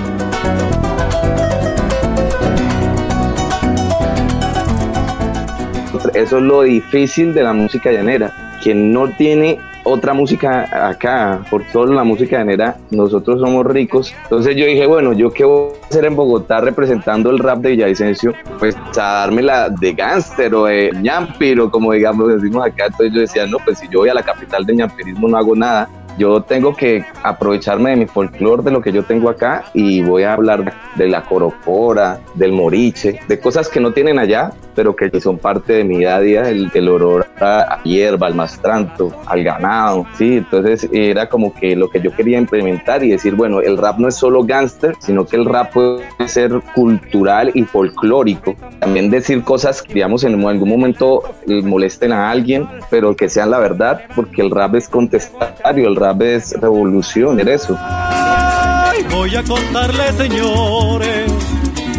Eso 6.14 6.38
es 6.38 6.44
lo 6.44 6.62
difícil 6.64 7.34
de 7.34 7.44
la 7.44 7.54
música 7.54 7.92
llanera, 7.92 8.47
que 8.68 8.76
no 8.76 9.08
tiene 9.12 9.60
otra 9.86 10.14
música 10.14 10.90
acá, 10.90 11.40
por 11.50 11.64
solo 11.72 11.94
la 11.94 12.04
música 12.04 12.38
llanera, 12.38 12.76
nosotros 12.92 13.40
somos 13.40 13.66
ricos. 13.66 14.14
Entonces 14.24 14.58
yo 14.58 14.66
dije, 14.66 14.86
bueno, 14.86 15.14
¿yo 15.14 15.32
qué 15.32 15.46
voy 15.46 15.72
a 15.82 15.88
hacer 15.88 16.04
en 16.04 16.18
Bogotá 16.18 16.60
representando 16.60 17.30
el 17.30 17.40
rap 17.40 17.60
de 17.60 17.70
Villavicencio? 17.70 18.34
Pues 18.60 18.76
a 18.98 19.02
darme 19.02 19.42
la 19.42 19.70
de 19.70 19.94
gánster 19.94 20.54
o 20.54 20.66
de 20.66 20.92
ñampiro, 21.02 21.72
como 21.72 21.94
digamos 21.94 22.28
decimos 22.28 22.66
acá. 22.66 22.88
Entonces 22.88 23.14
yo 23.14 23.22
decía, 23.22 23.48
no, 23.48 23.58
pues 23.64 23.80
si 23.80 23.88
yo 23.88 24.00
voy 24.00 24.10
a 24.10 24.14
la 24.14 24.24
capital 24.24 24.66
de 24.66 24.76
ñampirismo 24.76 25.30
no 25.30 25.38
hago 25.38 25.56
nada 25.56 25.88
yo 26.18 26.42
tengo 26.42 26.76
que 26.76 27.06
aprovecharme 27.24 27.92
de 27.92 27.96
mi 27.98 28.06
folclore, 28.06 28.64
de 28.64 28.72
lo 28.72 28.82
que 28.82 28.92
yo 28.92 29.04
tengo 29.04 29.30
acá, 29.30 29.66
y 29.74 30.02
voy 30.02 30.24
a 30.24 30.34
hablar 30.34 30.74
de 30.96 31.08
la 31.08 31.24
coropora, 31.24 32.20
del 32.34 32.52
moriche, 32.52 33.20
de 33.28 33.40
cosas 33.40 33.70
que 33.70 33.80
no 33.80 33.92
tienen 33.92 34.20
allá, 34.20 34.52
pero 34.76 34.96
que 34.96 35.10
son 35.20 35.38
parte 35.38 35.74
de 35.74 35.84
mi 35.84 35.98
día 35.98 36.16
a 36.16 36.20
día, 36.20 36.50
el, 36.50 36.70
el 36.74 36.90
olor 36.90 37.26
a 37.42 37.82
hierba, 37.84 38.28
al 38.28 38.36
mastranto, 38.36 39.12
al 39.26 39.44
ganado, 39.44 40.06
¿sí? 40.16 40.38
Entonces 40.38 40.88
era 40.92 41.28
como 41.28 41.54
que 41.54 41.76
lo 41.76 41.90
que 41.90 42.00
yo 42.00 42.12
quería 42.16 42.38
implementar 42.38 43.04
y 43.04 43.10
decir, 43.10 43.36
bueno, 43.36 43.60
el 43.62 43.78
rap 43.78 43.98
no 43.98 44.08
es 44.08 44.16
solo 44.16 44.44
gángster, 44.44 44.96
sino 45.00 45.26
que 45.26 45.36
el 45.36 45.46
rap 45.46 45.74
puede 45.74 46.04
ser 46.28 46.62
cultural 46.76 47.52
y 47.54 47.64
folclórico. 47.64 48.56
También 48.80 49.10
decir 49.10 49.44
cosas 49.44 49.82
que, 49.82 49.94
digamos, 49.94 50.24
en 50.24 50.46
algún 50.46 50.70
momento 50.70 51.24
molesten 51.48 52.12
a 52.12 52.30
alguien, 52.30 52.68
pero 52.90 53.16
que 53.16 53.30
sean 53.30 53.52
la 53.52 53.60
verdad, 53.60 54.02
porque 54.16 54.42
el 54.42 54.52
rap 54.52 54.76
es 54.76 54.88
contestatario, 54.88 55.88
el 55.88 55.96
rap 55.96 56.07
es 56.22 56.54
revolución, 56.60 57.40
era 57.40 57.54
eso. 57.54 57.78
voy 59.12 59.36
a 59.36 59.44
contarle, 59.44 60.14
señores, 60.14 61.32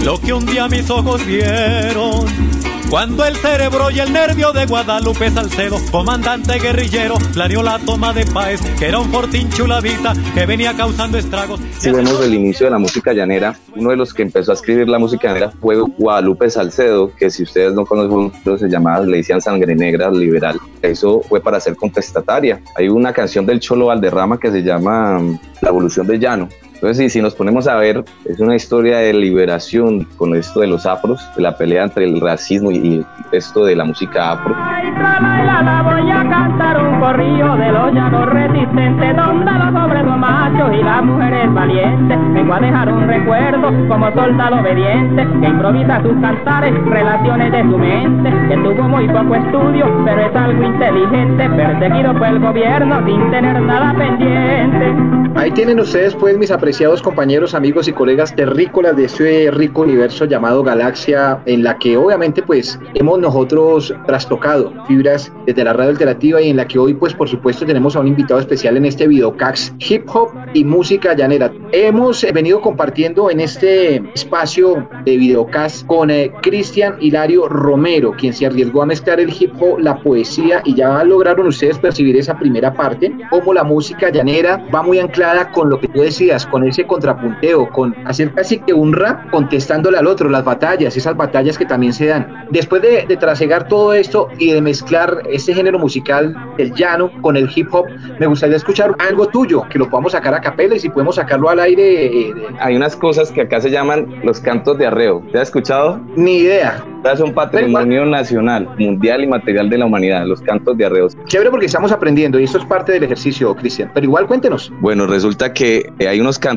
lo 0.05 0.19
que 0.21 0.33
un 0.33 0.47
día 0.47 0.69
mis 0.69 0.89
ojos 0.91 1.25
vieron 1.27 2.48
Cuando 2.91 3.23
el 3.27 3.37
cerebro 3.37 3.91
y 3.91 3.99
el 4.01 4.11
nervio 4.15 4.51
de 4.53 4.65
Guadalupe 4.65 5.31
Salcedo, 5.31 5.77
comandante 5.91 6.59
guerrillero, 6.59 7.17
planeó 7.35 7.63
la 7.63 7.79
toma 7.81 8.15
de 8.15 8.25
Paez, 8.25 8.63
que 8.79 8.87
era 8.87 8.99
un 8.99 9.11
fortín 9.11 9.51
chulavita 9.51 10.15
que 10.33 10.47
venía 10.47 10.75
causando 10.75 11.19
estragos. 11.19 11.61
Si 11.77 11.91
vemos 11.91 12.19
el 12.25 12.33
inicio 12.33 12.65
de 12.65 12.71
la 12.71 12.79
música 12.79 13.13
llanera, 13.13 13.55
uno 13.77 13.91
de 13.91 13.97
los 13.97 14.15
que 14.15 14.23
empezó 14.23 14.53
a 14.53 14.55
escribir 14.55 14.89
la 14.89 14.99
música 14.99 15.29
llanera 15.29 15.51
fue 15.61 15.77
Guadalupe 15.99 16.49
Salcedo, 16.49 17.15
que 17.15 17.29
si 17.29 17.43
ustedes 17.43 17.75
no 17.75 17.85
conocen, 17.85 18.33
se 18.59 18.69
llamaba, 18.71 19.05
le 19.05 19.19
decían 19.19 19.43
sangre 19.43 19.75
negra 19.75 20.11
liberal. 20.11 20.59
Eso 20.81 21.21
fue 21.21 21.43
para 21.43 21.61
ser 21.61 21.77
contestataria. 21.77 22.63
Hay 22.75 22.89
una 22.89 23.13
canción 23.13 23.45
del 23.45 23.61
Cholo 23.61 23.87
Valderrama 23.87 24.41
que 24.41 24.51
se 24.51 24.63
llama 24.63 25.21
La 25.61 25.69
evolución 25.69 26.07
del 26.07 26.21
llano 26.21 26.49
entonces, 26.81 27.13
si, 27.13 27.21
nos 27.21 27.35
ponemos 27.35 27.67
a 27.67 27.75
ver, 27.75 28.05
es 28.25 28.39
una 28.39 28.55
historia 28.55 28.99
de 28.99 29.13
liberación 29.13 30.05
con 30.17 30.37
esto 30.37 30.61
de 30.61 30.69
los 30.69 30.87
afros, 30.87 31.21
de 31.35 31.43
la 31.43 31.57
pelea 31.57 31.83
entre 31.83 32.05
el 32.05 32.21
racismo 32.21 32.71
y, 32.71 33.05
esto 33.33 33.65
de 33.65 33.75
la 33.75 33.85
música 33.85 34.33
afro. 34.33 34.55
voy 34.55 36.11
a 36.11 36.29
cantar 36.31 36.83
un 36.83 37.01
corrillo 37.01 37.57
de 37.57 37.73
los 37.73 37.93
llanos 37.93 38.27
resistentes, 38.27 39.17
donde 39.17 39.53
los 39.53 39.75
hombres 39.75 40.05
son 40.05 40.21
machos 40.21 40.71
y 40.73 40.83
las 40.83 41.03
mujeres 41.03 41.53
valientes. 41.53 42.19
Vengo 42.33 42.55
a 42.55 42.61
dejar 42.61 42.93
un 42.93 43.09
recuerdo 43.09 43.89
como 43.89 44.13
soldado 44.13 44.61
obediente, 44.61 45.27
que 45.41 45.47
improvisa 45.47 46.01
sus 46.03 46.15
cantares, 46.21 46.73
relaciones 46.87 47.53
de 47.53 47.63
su 47.63 47.77
mente, 47.77 48.31
que 48.49 48.55
tuvo 48.55 48.89
muy 48.89 49.09
poco 49.09 49.35
estudio, 49.35 50.03
pero 50.05 50.21
es 50.21 50.37
algo 50.37 50.63
inteligente, 50.63 51.51
perseguido 51.51 52.15
por 52.15 52.29
el 52.29 52.39
gobierno 52.39 53.05
sin 53.05 53.31
tener 53.33 53.61
nada 53.61 53.95
pendiente. 53.99 55.19
Ahí 55.39 55.51
tienen 55.53 55.79
ustedes 55.81 56.15
pues 56.15 56.39
mis 56.39 56.51
apreciados 56.69 57.01
compañeros, 57.01 57.55
amigos 57.55 57.89
y 57.89 57.95
colegas 57.95 58.37
terrícolas 58.37 58.95
de 58.95 59.07
este 59.07 59.51
rico 59.51 59.81
universo 59.81 60.27
llamado 60.27 60.63
Galaxia, 60.63 61.41
en 61.47 61.65
la 61.65 61.79
que 61.79 61.97
obviamente 61.97 62.43
pues 62.43 62.79
hemos 62.93 63.19
nosotros 63.21 63.95
trastocado 64.07 64.75
fibras 64.87 65.33
desde 65.47 65.65
la 65.65 65.73
radio 65.73 65.93
alternativa 65.93 66.43
y 66.43 66.51
en 66.51 66.59
la 66.59 66.69
que 66.69 66.79
hoy 66.79 66.93
pues 66.93 67.15
por 67.15 67.27
supuesto 67.27 67.65
tenemos 67.65 67.97
a 67.97 68.01
un 68.01 68.09
invitado 68.09 68.39
especial 68.39 68.77
en 68.77 68.85
este 68.85 69.09
videocax 69.09 69.73
hip 69.79 70.07
hop 70.13 70.29
y 70.53 70.63
música 70.63 71.15
llanera. 71.15 71.51
Hemos 71.73 72.21
venido 72.35 72.61
compartiendo 72.61 73.31
en 73.31 73.41
este 73.41 74.03
espacio 74.13 74.87
de 75.07 75.17
videocax 75.17 75.85
con 75.85 76.11
eh, 76.11 76.31
Cristian 76.43 76.97
Hilario 77.01 77.49
Romero, 77.49 78.13
quien 78.13 78.35
se 78.35 78.45
arriesgó 78.45 78.83
a 78.83 78.87
mezclar 78.87 79.21
el 79.21 79.31
hip 79.31 79.55
hop, 79.59 79.79
la 79.79 80.03
poesía 80.03 80.61
y 80.67 80.75
ya 80.75 81.03
lograron 81.03 81.47
ustedes 81.47 81.79
percibir 81.79 82.19
esa 82.19 82.39
primera 82.39 82.75
parte, 82.75 83.11
como 83.31 83.55
la 83.55 83.65
música 83.65 84.11
llanera 84.11 84.63
va 84.75 84.83
muy 84.83 84.99
anclada 84.99 85.51
con 85.53 85.71
lo 85.71 85.81
que 85.81 85.89
tú 85.89 86.03
decías, 86.03 86.45
con 86.45 86.58
ese 86.65 86.87
contrapunteo, 86.87 87.69
con 87.71 87.95
hacer 88.07 88.33
casi 88.33 88.59
que 88.59 88.73
un 88.73 88.93
rap 88.93 89.31
contestándole 89.31 89.99
al 89.99 90.07
otro, 90.07 90.29
las 90.29 90.45
batallas, 90.45 90.97
esas 90.97 91.17
batallas 91.17 91.57
que 91.59 91.65
también 91.67 91.93
se 91.93 92.07
dan. 92.07 92.47
Después 92.51 92.83
de, 92.83 93.05
de 93.07 93.17
trasegar 93.17 93.69
todo 93.69 93.93
esto 93.95 94.29
y 94.39 94.53
de 94.53 94.61
mezclar 94.61 95.23
este 95.31 95.55
género 95.55 95.79
musical 95.79 96.35
del 96.57 96.73
llano 96.75 97.11
con 97.23 97.37
el 97.37 97.49
hip 97.55 97.69
hop, 97.73 97.87
me 98.19 98.27
gustaría 98.27 98.57
escuchar 98.57 98.95
algo 98.99 99.27
tuyo, 99.29 99.63
que 99.71 99.79
lo 99.79 99.89
podamos 99.89 100.13
sacar 100.13 100.35
a 100.35 100.41
capela 100.41 100.75
y 100.77 100.81
si 100.81 100.89
podemos 100.89 101.17
sacarlo 101.17 101.49
al 101.49 101.61
aire. 101.61 102.07
Eh, 102.07 102.35
Hay 102.61 102.77
unas 102.77 102.97
cosas 102.97 103.31
que 103.31 103.43
acá 103.43 103.61
se 103.61 103.71
llaman 103.71 104.21
los 104.25 104.41
cantos 104.41 104.79
de 104.79 104.87
arreo. 104.87 105.23
¿Te 105.33 105.39
has 105.39 105.49
escuchado? 105.49 106.01
Ni 106.17 106.39
idea. 106.39 106.85
Es 107.05 107.21
un 107.21 107.33
patrimonio 107.33 108.05
nacional, 108.05 108.69
mundial 108.79 109.23
y 109.23 109.27
material 109.27 109.71
de 109.71 109.79
la 109.79 109.87
humanidad, 109.87 110.27
los 110.27 110.43
cantos 110.43 110.77
de 110.77 110.85
arreos. 110.85 111.17
Chévere 111.27 111.51
porque 111.51 111.67
estamos 111.67 111.93
aprendiendo 111.93 112.39
y 112.39 112.45
esto 112.45 112.59
es 112.59 112.65
parte 112.65 112.93
del 112.93 113.05
ejercicio, 113.05 113.55
Cristian. 113.55 113.91
Pero 113.95 114.05
igual 114.05 114.27
cuéntenos. 114.27 114.71
Bueno, 114.81 115.07
resulta 115.07 115.53
que 115.55 115.91
hay 116.07 116.21
unos 116.21 116.39
cantos 116.39 116.48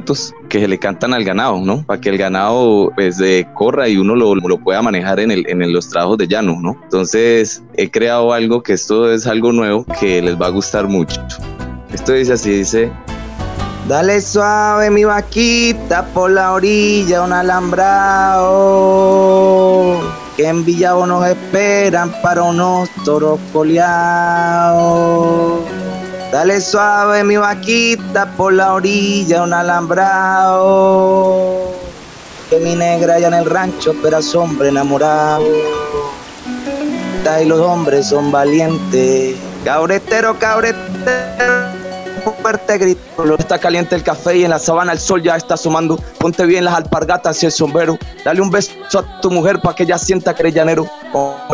que 0.50 0.60
se 0.60 0.68
le 0.68 0.78
cantan 0.78 1.14
al 1.14 1.24
ganado, 1.24 1.60
¿no? 1.60 1.84
Para 1.84 2.00
que 2.00 2.10
el 2.10 2.18
ganado 2.18 2.92
pues 2.96 3.22
corra 3.54 3.88
y 3.88 3.98
uno 3.98 4.16
lo, 4.16 4.36
lo 4.36 4.58
pueda 4.58 4.82
manejar 4.82 5.20
en, 5.20 5.32
el, 5.32 5.46
en 5.48 5.72
los 5.74 5.90
trabajos 5.90 6.18
de 6.18 6.28
llano, 6.28 6.58
¿no? 6.62 6.78
Entonces 6.84 7.64
he 7.76 7.90
creado 7.90 8.34
algo 8.34 8.64
que 8.64 8.74
esto 8.74 9.12
es 9.12 9.28
algo 9.28 9.52
nuevo 9.52 9.86
que 10.00 10.22
les 10.22 10.40
va 10.40 10.48
a 10.48 10.50
gustar 10.50 10.88
mucho. 10.88 11.22
Esto 11.94 12.14
dice 12.14 12.34
así, 12.34 12.52
dice... 12.52 12.92
Dale 13.88 14.22
suave 14.22 14.92
mi 14.92 15.04
vaquita 15.04 16.06
por 16.14 16.30
la 16.32 16.54
orilla 16.54 17.24
un 17.24 17.34
alambrado 17.34 18.52
que 20.38 20.48
en 20.48 20.64
Villavo 20.64 21.06
nos 21.08 21.28
esperan 21.28 22.14
para 22.22 22.44
unos 22.44 22.90
toros 23.04 23.40
coleados. 23.52 24.82
Dale 26.32 26.62
suave 26.62 27.24
mi 27.26 27.36
vaquita 27.36 28.26
por 28.38 28.54
la 28.54 28.74
orilla 28.74 29.44
un 29.44 29.54
alambrado 29.54 30.62
que 32.50 32.58
mi 32.60 32.74
negra 32.76 33.16
allá 33.16 33.28
en 33.28 33.34
el 33.34 33.46
rancho 33.46 33.92
espera 33.92 34.22
su 34.22 34.40
hombre 34.40 34.70
enamorado. 34.70 35.46
Y 37.42 37.46
los 37.46 37.60
hombres 37.60 38.08
son 38.08 38.32
valientes. 38.32 39.36
Cabretero, 39.64 40.38
cabretero 40.38 41.72
fuerte 42.42 42.78
grito. 42.78 43.02
Está 43.38 43.60
caliente 43.60 43.96
el 43.96 44.04
café 44.04 44.38
y 44.38 44.44
en 44.44 44.50
la 44.50 44.60
sabana 44.60 44.92
el 44.94 45.00
sol 45.00 45.22
ya 45.22 45.36
está 45.36 45.54
asomando. 45.54 45.98
Ponte 46.18 46.46
bien 46.46 46.66
las 46.66 46.74
alpargatas 46.74 47.42
y 47.44 47.46
el 47.46 47.52
sombrero. 47.52 47.98
Dale 48.26 48.42
un 48.42 48.50
beso 48.50 48.74
a 49.00 49.22
tu 49.22 49.30
mujer 49.30 49.60
para 49.62 49.76
que 49.76 49.84
ella 49.84 49.98
sienta 49.98 50.34
crellanero. 50.34 50.88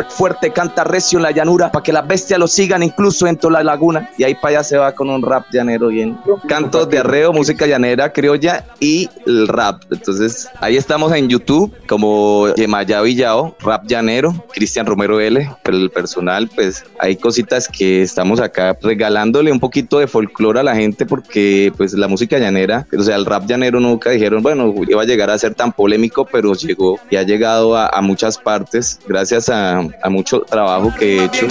fuerte 0.09 0.51
canta 0.51 0.83
recio 0.83 1.19
en 1.19 1.23
la 1.23 1.31
llanura 1.31 1.71
para 1.71 1.83
que 1.83 1.91
las 1.91 2.07
bestias 2.07 2.39
lo 2.39 2.47
sigan 2.47 2.83
incluso 2.83 3.27
en 3.27 3.37
toda 3.37 3.53
la 3.53 3.63
laguna. 3.63 4.09
Y 4.17 4.23
ahí 4.23 4.35
para 4.35 4.59
allá 4.59 4.63
se 4.63 4.77
va 4.77 4.93
con 4.93 5.09
un 5.09 5.21
rap 5.21 5.45
llanero 5.51 5.87
bien. 5.87 6.17
Cantos 6.47 6.89
de 6.89 6.99
arreo, 6.99 7.33
música 7.33 7.65
llanera, 7.65 8.11
criolla 8.13 8.65
y 8.79 9.09
el 9.25 9.47
rap. 9.47 9.83
Entonces 9.91 10.47
ahí 10.61 10.77
estamos 10.77 11.11
en 11.13 11.27
YouTube 11.27 11.73
como 11.87 12.53
Yemaya 12.55 13.01
Villao, 13.01 13.55
rap 13.59 13.85
llanero, 13.87 14.33
Cristian 14.53 14.85
Romero 14.85 15.19
L. 15.19 15.49
Pero 15.63 15.77
el 15.77 15.89
personal, 15.89 16.49
pues 16.53 16.85
hay 16.99 17.17
cositas 17.17 17.67
que 17.67 18.01
estamos 18.01 18.39
acá 18.39 18.77
regalándole 18.81 19.51
un 19.51 19.59
poquito 19.59 19.99
de 19.99 20.07
folclore 20.07 20.59
a 20.59 20.63
la 20.63 20.75
gente 20.77 21.05
porque 21.05 21.71
pues 21.75 21.93
la 21.93 22.07
música 22.07 22.37
llanera, 22.37 22.87
o 22.97 23.03
sea, 23.03 23.15
el 23.15 23.25
rap 23.25 23.45
llanero 23.45 23.79
nunca 23.79 24.11
dijeron, 24.11 24.41
bueno, 24.41 24.73
iba 24.87 25.01
a 25.01 25.05
llegar 25.05 25.29
a 25.29 25.37
ser 25.37 25.53
tan 25.55 25.71
polémico, 25.71 26.25
pero 26.25 26.53
llegó 26.53 26.99
y 27.09 27.15
ha 27.15 27.23
llegado 27.23 27.75
a, 27.75 28.01
muchas 28.01 28.37
partes 28.37 28.99
gracias 29.07 29.49
a, 29.49 29.81
mucho 30.09 30.41
trabajo 30.41 30.93
que 30.97 31.17
he 31.17 31.23
hecho. 31.25 31.47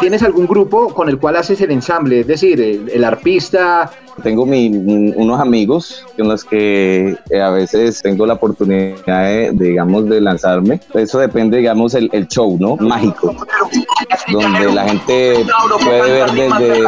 ¿Tienes 0.00 0.22
algún 0.22 0.46
grupo 0.46 0.92
con 0.94 1.08
el 1.08 1.18
cual 1.18 1.36
haces 1.36 1.60
el 1.60 1.70
ensamble? 1.70 2.20
Es 2.20 2.26
decir, 2.26 2.60
el, 2.60 3.04
arpista... 3.04 3.90
Tengo 4.22 4.46
mi, 4.46 4.68
unos 4.68 5.40
amigos 5.40 6.04
con 6.16 6.28
los 6.28 6.44
que 6.44 7.16
eh, 7.30 7.40
a 7.40 7.50
veces 7.50 8.02
tengo 8.02 8.26
la 8.26 8.34
oportunidad 8.34 9.24
de, 9.24 9.50
digamos, 9.52 10.08
de 10.08 10.20
lanzarme. 10.20 10.80
Eso 10.94 11.18
depende, 11.18 11.58
digamos, 11.58 11.94
el, 11.94 12.08
el 12.12 12.26
show, 12.28 12.56
¿no? 12.58 12.76
Mágico, 12.76 13.34
donde 14.32 14.72
la 14.72 14.88
gente 14.88 15.46
puede 15.84 16.12
ver 16.12 16.30
desde 16.32 16.78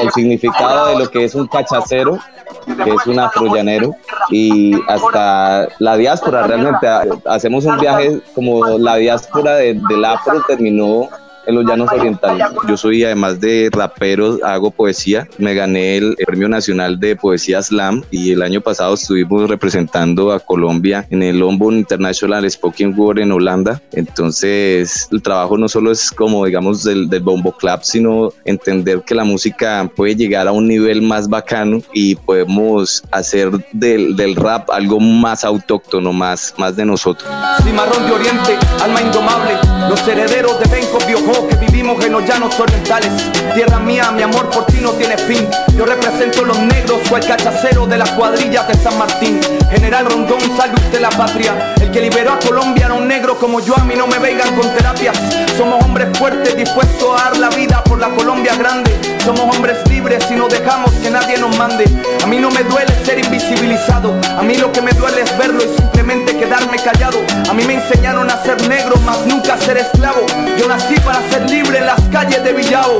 el 0.00 0.10
significado 0.14 0.86
de 0.88 0.98
lo 0.98 1.10
que 1.10 1.24
es 1.24 1.34
un 1.34 1.46
cachacero, 1.46 2.18
que 2.66 2.90
es 2.90 3.06
un 3.06 3.18
afrollanero, 3.18 3.94
y 4.30 4.74
hasta 4.88 5.68
la 5.78 5.96
diáspora. 5.96 6.46
Realmente 6.46 6.86
hacemos 7.26 7.64
un 7.64 7.78
viaje 7.78 8.20
como 8.34 8.78
la 8.78 8.96
diáspora 8.96 9.56
del 9.56 10.04
afro 10.04 10.42
terminó 10.46 11.08
en 11.46 11.54
los 11.54 11.64
llanos 11.64 11.88
orientales. 11.92 12.46
Yo 12.68 12.76
soy 12.76 13.04
además 13.04 13.40
de 13.40 13.68
rapero, 13.72 14.38
hago 14.44 14.70
poesía. 14.70 15.28
Me 15.38 15.54
gané 15.54 15.98
el, 15.98 16.16
Premio 16.26 16.48
Nacional 16.48 16.98
de 16.98 17.16
Poesía 17.16 17.62
Slam 17.62 18.02
y 18.10 18.32
el 18.32 18.42
año 18.42 18.60
pasado 18.60 18.94
estuvimos 18.94 19.48
representando 19.48 20.32
a 20.32 20.40
Colombia 20.40 21.06
en 21.10 21.22
el 21.22 21.38
Lombard 21.38 21.74
International 21.74 22.50
Spoken 22.50 22.98
Word 22.98 23.18
en 23.18 23.32
Holanda. 23.32 23.80
Entonces 23.92 25.08
el 25.12 25.22
trabajo 25.22 25.58
no 25.58 25.68
solo 25.68 25.92
es 25.92 26.10
como 26.10 26.44
digamos 26.44 26.82
del, 26.84 27.08
del 27.08 27.22
Bombo 27.22 27.52
Club, 27.52 27.80
sino 27.82 28.30
entender 28.44 29.02
que 29.02 29.14
la 29.14 29.24
música 29.24 29.90
puede 29.94 30.16
llegar 30.16 30.48
a 30.48 30.52
un 30.52 30.66
nivel 30.66 31.02
más 31.02 31.28
bacano 31.28 31.80
y 31.92 32.14
podemos 32.16 33.02
hacer 33.10 33.50
del, 33.72 34.16
del 34.16 34.36
rap 34.36 34.70
algo 34.70 35.00
más 35.00 35.44
autóctono, 35.44 36.12
más, 36.12 36.54
más 36.58 36.76
de 36.76 36.84
nosotros. 36.84 37.30
Cimarrón 37.62 38.06
de 38.06 38.12
Oriente, 38.12 38.58
alma 38.82 39.02
indomable, 39.02 39.54
los 39.88 40.06
herederos 40.08 40.58
de 40.60 40.70
Benco 40.70 40.98
Que 41.34 41.56
vivimos 41.56 42.02
en 42.04 42.12
los 42.12 42.24
llanos 42.24 42.58
orientales. 42.60 43.10
Tierra 43.54 43.80
mía, 43.80 44.12
mi 44.12 44.22
amor 44.22 44.48
por 44.50 44.66
ti 44.66 44.78
no 44.80 44.92
tiene 44.92 45.18
fin. 45.18 45.48
Yo 45.76 45.84
represento 45.84 46.44
los 46.44 46.58
negros 46.60 47.00
o 47.10 47.16
el 47.16 47.26
cachacero 47.26 47.86
de 47.86 47.98
las 47.98 48.10
cuadrillas 48.12 48.68
de 48.68 48.74
San 48.74 48.96
Martín. 48.96 49.40
General 49.70 50.06
Rondón, 50.06 50.40
salud 50.56 50.80
de 50.92 51.00
la 51.00 51.10
patria. 51.10 51.74
El 51.80 51.90
que 51.90 52.00
liberó 52.00 52.34
a 52.34 52.38
Colombia 52.38 52.86
era 52.86 52.94
un 52.94 53.08
negro 53.08 53.36
como 53.36 53.58
yo, 53.60 53.76
a 53.76 53.84
mí 53.84 53.94
no 53.96 54.06
me 54.06 54.18
vengan 54.18 54.54
con 54.54 54.72
terapias. 54.74 55.18
Somos 55.58 55.84
hombres 55.84 56.16
fuertes, 56.16 56.56
dispuestos 56.56 57.20
a 57.20 57.24
dar 57.24 57.36
la 57.38 57.48
vida 57.48 57.82
por 57.82 57.98
la 57.98 58.10
Colombia 58.10 58.54
grande. 58.54 59.13
Somos 59.24 59.56
hombres 59.56 59.78
libres 59.88 60.30
y 60.30 60.34
no 60.34 60.48
dejamos 60.48 60.90
que 60.96 61.10
nadie 61.10 61.38
nos 61.38 61.56
mande. 61.56 61.84
A 62.22 62.26
mí 62.26 62.38
no 62.38 62.50
me 62.50 62.62
duele 62.62 62.92
ser 63.04 63.24
invisibilizado. 63.24 64.14
A 64.36 64.42
mí 64.42 64.54
lo 64.56 64.70
que 64.70 64.82
me 64.82 64.92
duele 64.92 65.22
es 65.22 65.38
verlo 65.38 65.60
y 65.64 65.68
simplemente 65.80 66.36
quedarme 66.36 66.76
callado. 66.76 67.18
A 67.48 67.54
mí 67.54 67.64
me 67.64 67.76
enseñaron 67.76 68.30
a 68.30 68.36
ser 68.42 68.60
negro, 68.68 68.96
más 69.06 69.26
nunca 69.26 69.54
a 69.54 69.56
ser 69.56 69.78
esclavo. 69.78 70.20
Yo 70.58 70.68
nací 70.68 70.94
para 71.00 71.26
ser 71.30 71.48
libre 71.48 71.78
en 71.78 71.86
las 71.86 72.00
calles 72.12 72.44
de 72.44 72.52
Villao. 72.52 72.98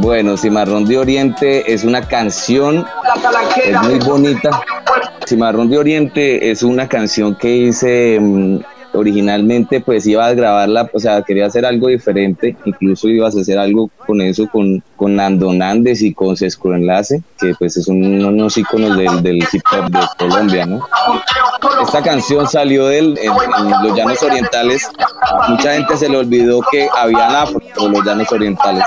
Bueno, 0.00 0.36
Cimarrón 0.36 0.84
de 0.84 0.98
Oriente 0.98 1.72
es 1.72 1.84
una 1.84 2.06
canción, 2.06 2.86
es 3.64 3.82
muy 3.82 3.98
bonita, 4.00 4.60
Cimarrón 5.26 5.70
de 5.70 5.78
Oriente 5.78 6.50
es 6.50 6.62
una 6.62 6.86
canción 6.86 7.34
que 7.34 7.48
hice 7.48 8.18
mm, 8.20 8.58
originalmente 8.94 9.80
pues 9.80 10.06
iba 10.06 10.26
a 10.26 10.34
grabarla, 10.34 10.88
o 10.92 10.98
sea, 10.98 11.22
quería 11.22 11.46
hacer 11.46 11.66
algo 11.66 11.88
diferente, 11.88 12.56
incluso 12.64 13.08
ibas 13.08 13.36
a 13.36 13.40
hacer 13.40 13.58
algo 13.58 13.90
con 14.06 14.20
eso, 14.20 14.48
con, 14.48 14.82
con 15.04 15.16
Nando 15.16 15.52
Nández 15.52 16.00
y 16.00 16.14
con 16.14 16.34
Sesco 16.34 16.72
Enlace, 16.72 17.22
que 17.38 17.52
pues 17.58 17.76
es 17.76 17.88
unos 17.88 18.56
íconos 18.56 18.96
del, 18.96 19.22
del, 19.22 19.36
hip 19.36 19.62
hop 19.70 19.90
de 19.90 20.00
Colombia, 20.18 20.64
¿no? 20.64 20.82
Esta 21.82 22.00
canción 22.00 22.48
salió 22.48 22.86
del, 22.86 23.18
en, 23.18 23.30
los 23.82 23.94
llanos 23.94 24.22
orientales, 24.22 24.88
mucha 25.46 25.74
gente 25.74 25.98
se 25.98 26.08
le 26.08 26.16
olvidó 26.16 26.62
que 26.72 26.88
había 26.96 27.42
afro 27.42 27.60
en 27.76 27.92
los 27.92 28.02
llanos 28.02 28.32
orientales, 28.32 28.82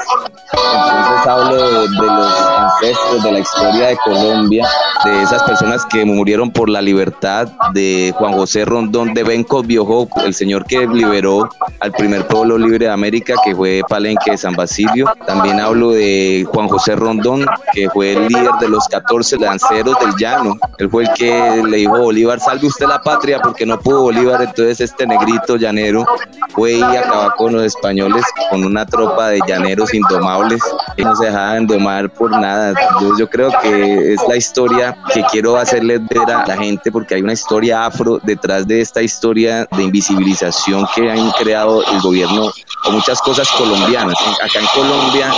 entonces 0.53 1.27
hablo 1.27 1.55
de, 1.55 1.87
de 1.87 2.07
los 2.07 2.33
ancestros, 2.57 3.23
de 3.23 3.31
la 3.33 3.39
historia 3.39 3.87
de 3.89 3.97
Colombia, 3.97 4.67
de 5.05 5.21
esas 5.21 5.43
personas 5.43 5.85
que 5.85 6.03
murieron 6.03 6.49
por 6.49 6.67
la 6.67 6.81
libertad, 6.81 7.47
de 7.73 8.11
Juan 8.17 8.33
José 8.33 8.65
Rondón 8.65 9.13
de 9.13 9.21
Benco 9.21 9.61
Biojo 9.61 10.07
el 10.25 10.33
señor 10.33 10.65
que 10.65 10.87
liberó 10.87 11.47
al 11.79 11.91
primer 11.91 12.25
pueblo 12.25 12.57
libre 12.57 12.85
de 12.85 12.91
América, 12.91 13.35
que 13.43 13.55
fue 13.55 13.81
Palenque 13.87 14.31
de 14.31 14.37
San 14.37 14.55
Basilio. 14.55 15.05
También 15.25 15.59
hablo 15.59 15.91
de 15.91 16.06
Juan 16.47 16.67
José 16.67 16.95
Rondón, 16.95 17.45
que 17.73 17.89
fue 17.89 18.13
el 18.13 18.27
líder 18.27 18.51
de 18.59 18.69
los 18.69 18.87
14 18.87 19.37
lanceros 19.37 19.95
del 19.99 20.13
llano. 20.19 20.57
Él 20.77 20.89
fue 20.89 21.03
el 21.03 21.09
que 21.13 21.63
le 21.67 21.77
dijo, 21.77 21.97
Bolívar, 21.97 22.39
salve 22.39 22.67
usted 22.67 22.87
la 22.87 23.01
patria, 23.01 23.39
porque 23.39 23.65
no 23.65 23.79
pudo 23.79 24.03
Bolívar. 24.03 24.41
Entonces 24.41 24.81
este 24.81 25.05
negrito 25.05 25.55
llanero 25.55 26.05
fue 26.49 26.73
y 26.73 26.83
acabó 26.83 27.31
con 27.35 27.53
los 27.53 27.63
españoles, 27.63 28.23
con 28.49 28.63
una 28.63 28.85
tropa 28.85 29.29
de 29.29 29.39
llaneros 29.47 29.93
indomables, 29.93 30.61
no 31.03 31.15
se 31.15 31.25
dejaban 31.25 31.67
domar 31.67 32.09
por 32.09 32.31
nada. 32.31 32.73
Yo, 33.17 33.29
creo 33.29 33.51
que 33.61 34.13
es 34.13 34.19
la 34.27 34.35
historia 34.35 34.97
que 35.13 35.23
quiero 35.31 35.57
hacerles 35.57 36.01
ver 36.07 36.29
a 36.31 36.45
la 36.45 36.57
gente, 36.57 36.91
porque 36.91 37.15
hay 37.15 37.21
una 37.21 37.33
historia 37.33 37.85
afro 37.85 38.19
detrás 38.23 38.67
de 38.67 38.81
esta 38.81 39.01
historia 39.01 39.67
de 39.75 39.83
invisibilización 39.83 40.87
que 40.95 41.09
han 41.09 41.31
creado 41.31 41.83
el 41.85 42.01
gobierno 42.01 42.51
o 42.85 42.91
muchas 42.91 43.21
cosas 43.21 43.49
colombianas. 43.51 44.17
Acá 44.41 44.59
en 44.59 44.67
Colombia 44.73 45.33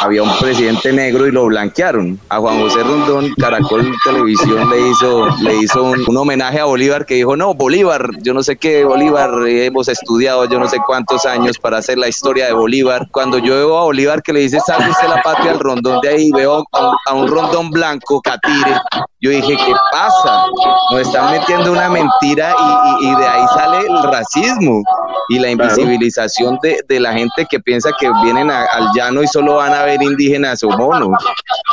había 0.00 0.22
un 0.22 0.36
presidente 0.38 0.92
negro 0.92 1.26
y 1.26 1.32
lo 1.32 1.46
blanquearon. 1.46 2.18
A 2.28 2.38
Juan 2.38 2.60
José 2.60 2.82
Rondón, 2.82 3.32
Caracol 3.38 3.92
Televisión 4.04 4.70
le 4.70 4.88
hizo, 4.88 5.28
le 5.42 5.56
hizo 5.56 5.82
un, 5.84 6.16
homenaje 6.16 6.60
a 6.60 6.64
Bolívar 6.64 7.06
que 7.06 7.14
dijo, 7.14 7.36
no, 7.36 7.54
Bolívar, 7.54 8.08
yo 8.22 8.34
no 8.34 8.42
sé 8.42 8.56
qué, 8.56 8.84
Bolívar, 8.84 9.30
hemos 9.46 9.88
estudiado 9.88 10.44
yo 10.48 10.58
no 10.58 10.68
sé 10.68 10.78
cuántos 10.86 11.24
años 11.26 11.58
para 11.58 11.78
hacer 11.78 11.98
la 11.98 12.08
historia 12.08 12.46
de 12.46 12.52
Bolívar. 12.52 13.08
Cuando 13.10 13.38
yo 13.38 13.54
veo 13.54 13.78
a 13.78 13.84
Bolívar 13.84 14.22
que 14.22 14.32
le 14.32 14.40
dice, 14.40 14.60
salve 14.60 14.91
la 15.08 15.22
patria 15.22 15.52
al 15.52 15.60
Rondón 15.60 16.00
de 16.00 16.08
ahí, 16.08 16.30
veo 16.32 16.64
a 16.72 17.14
un, 17.14 17.28
Rondón 17.28 17.70
blanco, 17.70 18.20
Catire, 18.20 18.80
yo 19.20 19.30
dije, 19.30 19.56
¿qué 19.56 19.74
pasa? 19.90 20.44
Nos 20.90 21.00
están 21.00 21.30
metiendo 21.30 21.72
una 21.72 21.88
mentira 21.88 22.54
y, 23.00 23.06
y 23.06 23.14
de 23.14 23.26
ahí 23.26 23.46
sale 23.54 23.86
el 23.86 24.02
racismo 24.02 24.82
y 25.28 25.38
la 25.38 25.50
invisibilización 25.50 26.58
de, 26.62 26.80
de, 26.88 27.00
la 27.00 27.12
gente 27.12 27.46
que 27.48 27.60
piensa 27.60 27.90
que 27.98 28.10
vienen 28.22 28.50
al 28.50 28.88
llano 28.94 29.22
y 29.22 29.28
solo 29.28 29.56
van 29.56 29.72
a 29.72 29.82
ver 29.82 30.02
indígenas 30.02 30.62
o 30.64 30.70
monos, 30.70 31.18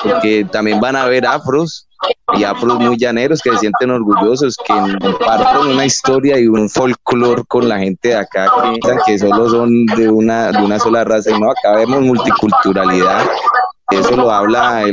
porque 0.04 0.46
también 0.52 0.80
van 0.80 0.96
a 0.96 1.06
ver 1.06 1.26
afros 1.26 1.89
y 2.36 2.44
afros 2.44 2.80
muy 2.80 2.98
llaneros 2.98 3.42
que 3.42 3.52
se 3.52 3.58
sienten 3.58 3.92
orgullosos, 3.92 4.56
que 4.58 4.74
comparten 5.02 5.72
una 5.72 5.86
historia 5.86 6.40
y 6.40 6.48
un 6.48 6.70
folclore 6.70 7.44
con 7.48 7.68
la 7.68 7.80
gente 7.80 8.10
de 8.10 8.16
acá 8.16 8.52
que 8.62 8.98
que 9.06 9.20
solo 9.20 9.50
son 9.50 9.86
de 9.86 10.10
una, 10.10 10.52
de 10.52 10.64
una 10.64 10.80
sola 10.80 11.04
raza. 11.04 11.32
Y 11.32 11.40
no, 11.40 11.52
acá 11.52 11.76
vemos 11.76 12.02
multiculturalidad 12.02 13.26
eso 13.92 14.16
lo 14.16 14.32
habla 14.32 14.84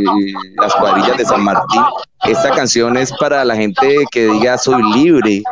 las 0.57 0.75
cuadrillas 0.75 1.17
de 1.17 1.25
San 1.25 1.43
Martín. 1.43 1.83
Esta 2.25 2.51
canción 2.51 2.97
es 2.97 3.13
para 3.21 3.45
la 3.45 3.55
gente 3.55 4.05
que 4.11 4.27
diga 4.27 4.59
soy 4.59 4.83
libre. 4.95 5.43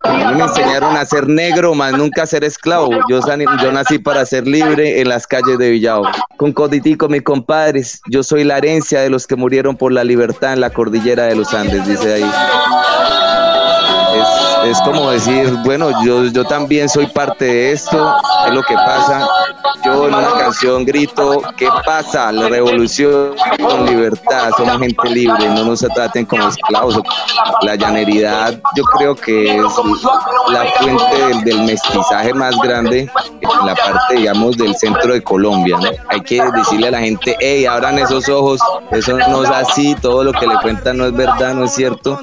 A 0.00 0.12
mí 0.12 0.34
me 0.36 0.44
enseñaron 0.44 0.96
a 0.96 1.04
ser 1.04 1.28
negro, 1.28 1.74
más 1.74 1.92
nunca 1.92 2.22
a 2.22 2.26
ser 2.26 2.44
esclavo. 2.44 2.90
Yo, 3.08 3.20
yo 3.62 3.72
nací 3.72 3.98
para 3.98 4.24
ser 4.24 4.46
libre 4.46 5.00
en 5.00 5.08
las 5.08 5.26
calles 5.26 5.58
de 5.58 5.70
Villao. 5.70 6.04
Con 6.38 6.52
coditico, 6.52 7.08
mis 7.08 7.22
compadres, 7.22 8.00
yo 8.08 8.22
soy 8.22 8.44
la 8.44 8.58
herencia 8.58 9.00
de 9.00 9.10
los 9.10 9.26
que 9.26 9.36
murieron 9.36 9.76
por 9.76 9.92
la 9.92 10.04
libertad 10.04 10.54
en 10.54 10.60
la 10.60 10.70
cordillera 10.70 11.24
de 11.24 11.36
los 11.36 11.52
Andes, 11.52 11.86
dice 11.86 12.14
ahí 12.14 13.41
es 14.64 14.80
como 14.82 15.10
decir, 15.10 15.56
bueno, 15.64 15.90
yo, 16.04 16.24
yo 16.26 16.44
también 16.44 16.88
soy 16.88 17.06
parte 17.06 17.44
de 17.44 17.72
esto, 17.72 18.14
es 18.46 18.52
lo 18.52 18.62
que 18.62 18.74
pasa. 18.74 19.28
Yo 19.84 20.06
en 20.06 20.14
una 20.14 20.32
canción 20.38 20.84
grito, 20.84 21.42
¿qué 21.56 21.68
pasa? 21.84 22.30
La 22.30 22.48
revolución 22.48 23.34
con 23.60 23.86
libertad, 23.86 24.50
somos 24.56 24.78
gente 24.78 25.10
libre, 25.10 25.48
no 25.48 25.64
nos 25.64 25.80
traten 25.80 26.24
como 26.24 26.48
esclavos. 26.48 27.00
La 27.62 27.74
llaneridad 27.74 28.60
yo 28.76 28.84
creo 28.84 29.14
que 29.16 29.56
es 29.56 29.62
la 30.48 30.64
fuente 30.78 31.40
del, 31.44 31.62
mestizaje 31.62 32.32
más 32.34 32.56
grande 32.60 33.10
en 33.40 33.66
la 33.66 33.74
parte, 33.74 34.16
digamos, 34.16 34.56
del 34.56 34.74
centro 34.76 35.12
de 35.12 35.22
Colombia. 35.22 35.78
Hay 36.08 36.20
que 36.20 36.42
decirle 36.54 36.88
a 36.88 36.92
la 36.92 37.00
gente, 37.00 37.36
hey, 37.40 37.66
abran 37.66 37.98
esos 37.98 38.28
ojos, 38.28 38.60
eso 38.90 39.16
no 39.16 39.42
es 39.42 39.50
así, 39.50 39.94
todo 39.96 40.24
lo 40.24 40.32
que 40.32 40.46
le 40.46 40.54
cuentan 40.60 40.98
no 40.98 41.06
es 41.06 41.12
verdad, 41.12 41.54
no 41.54 41.64
es 41.64 41.74
cierto. 41.74 42.18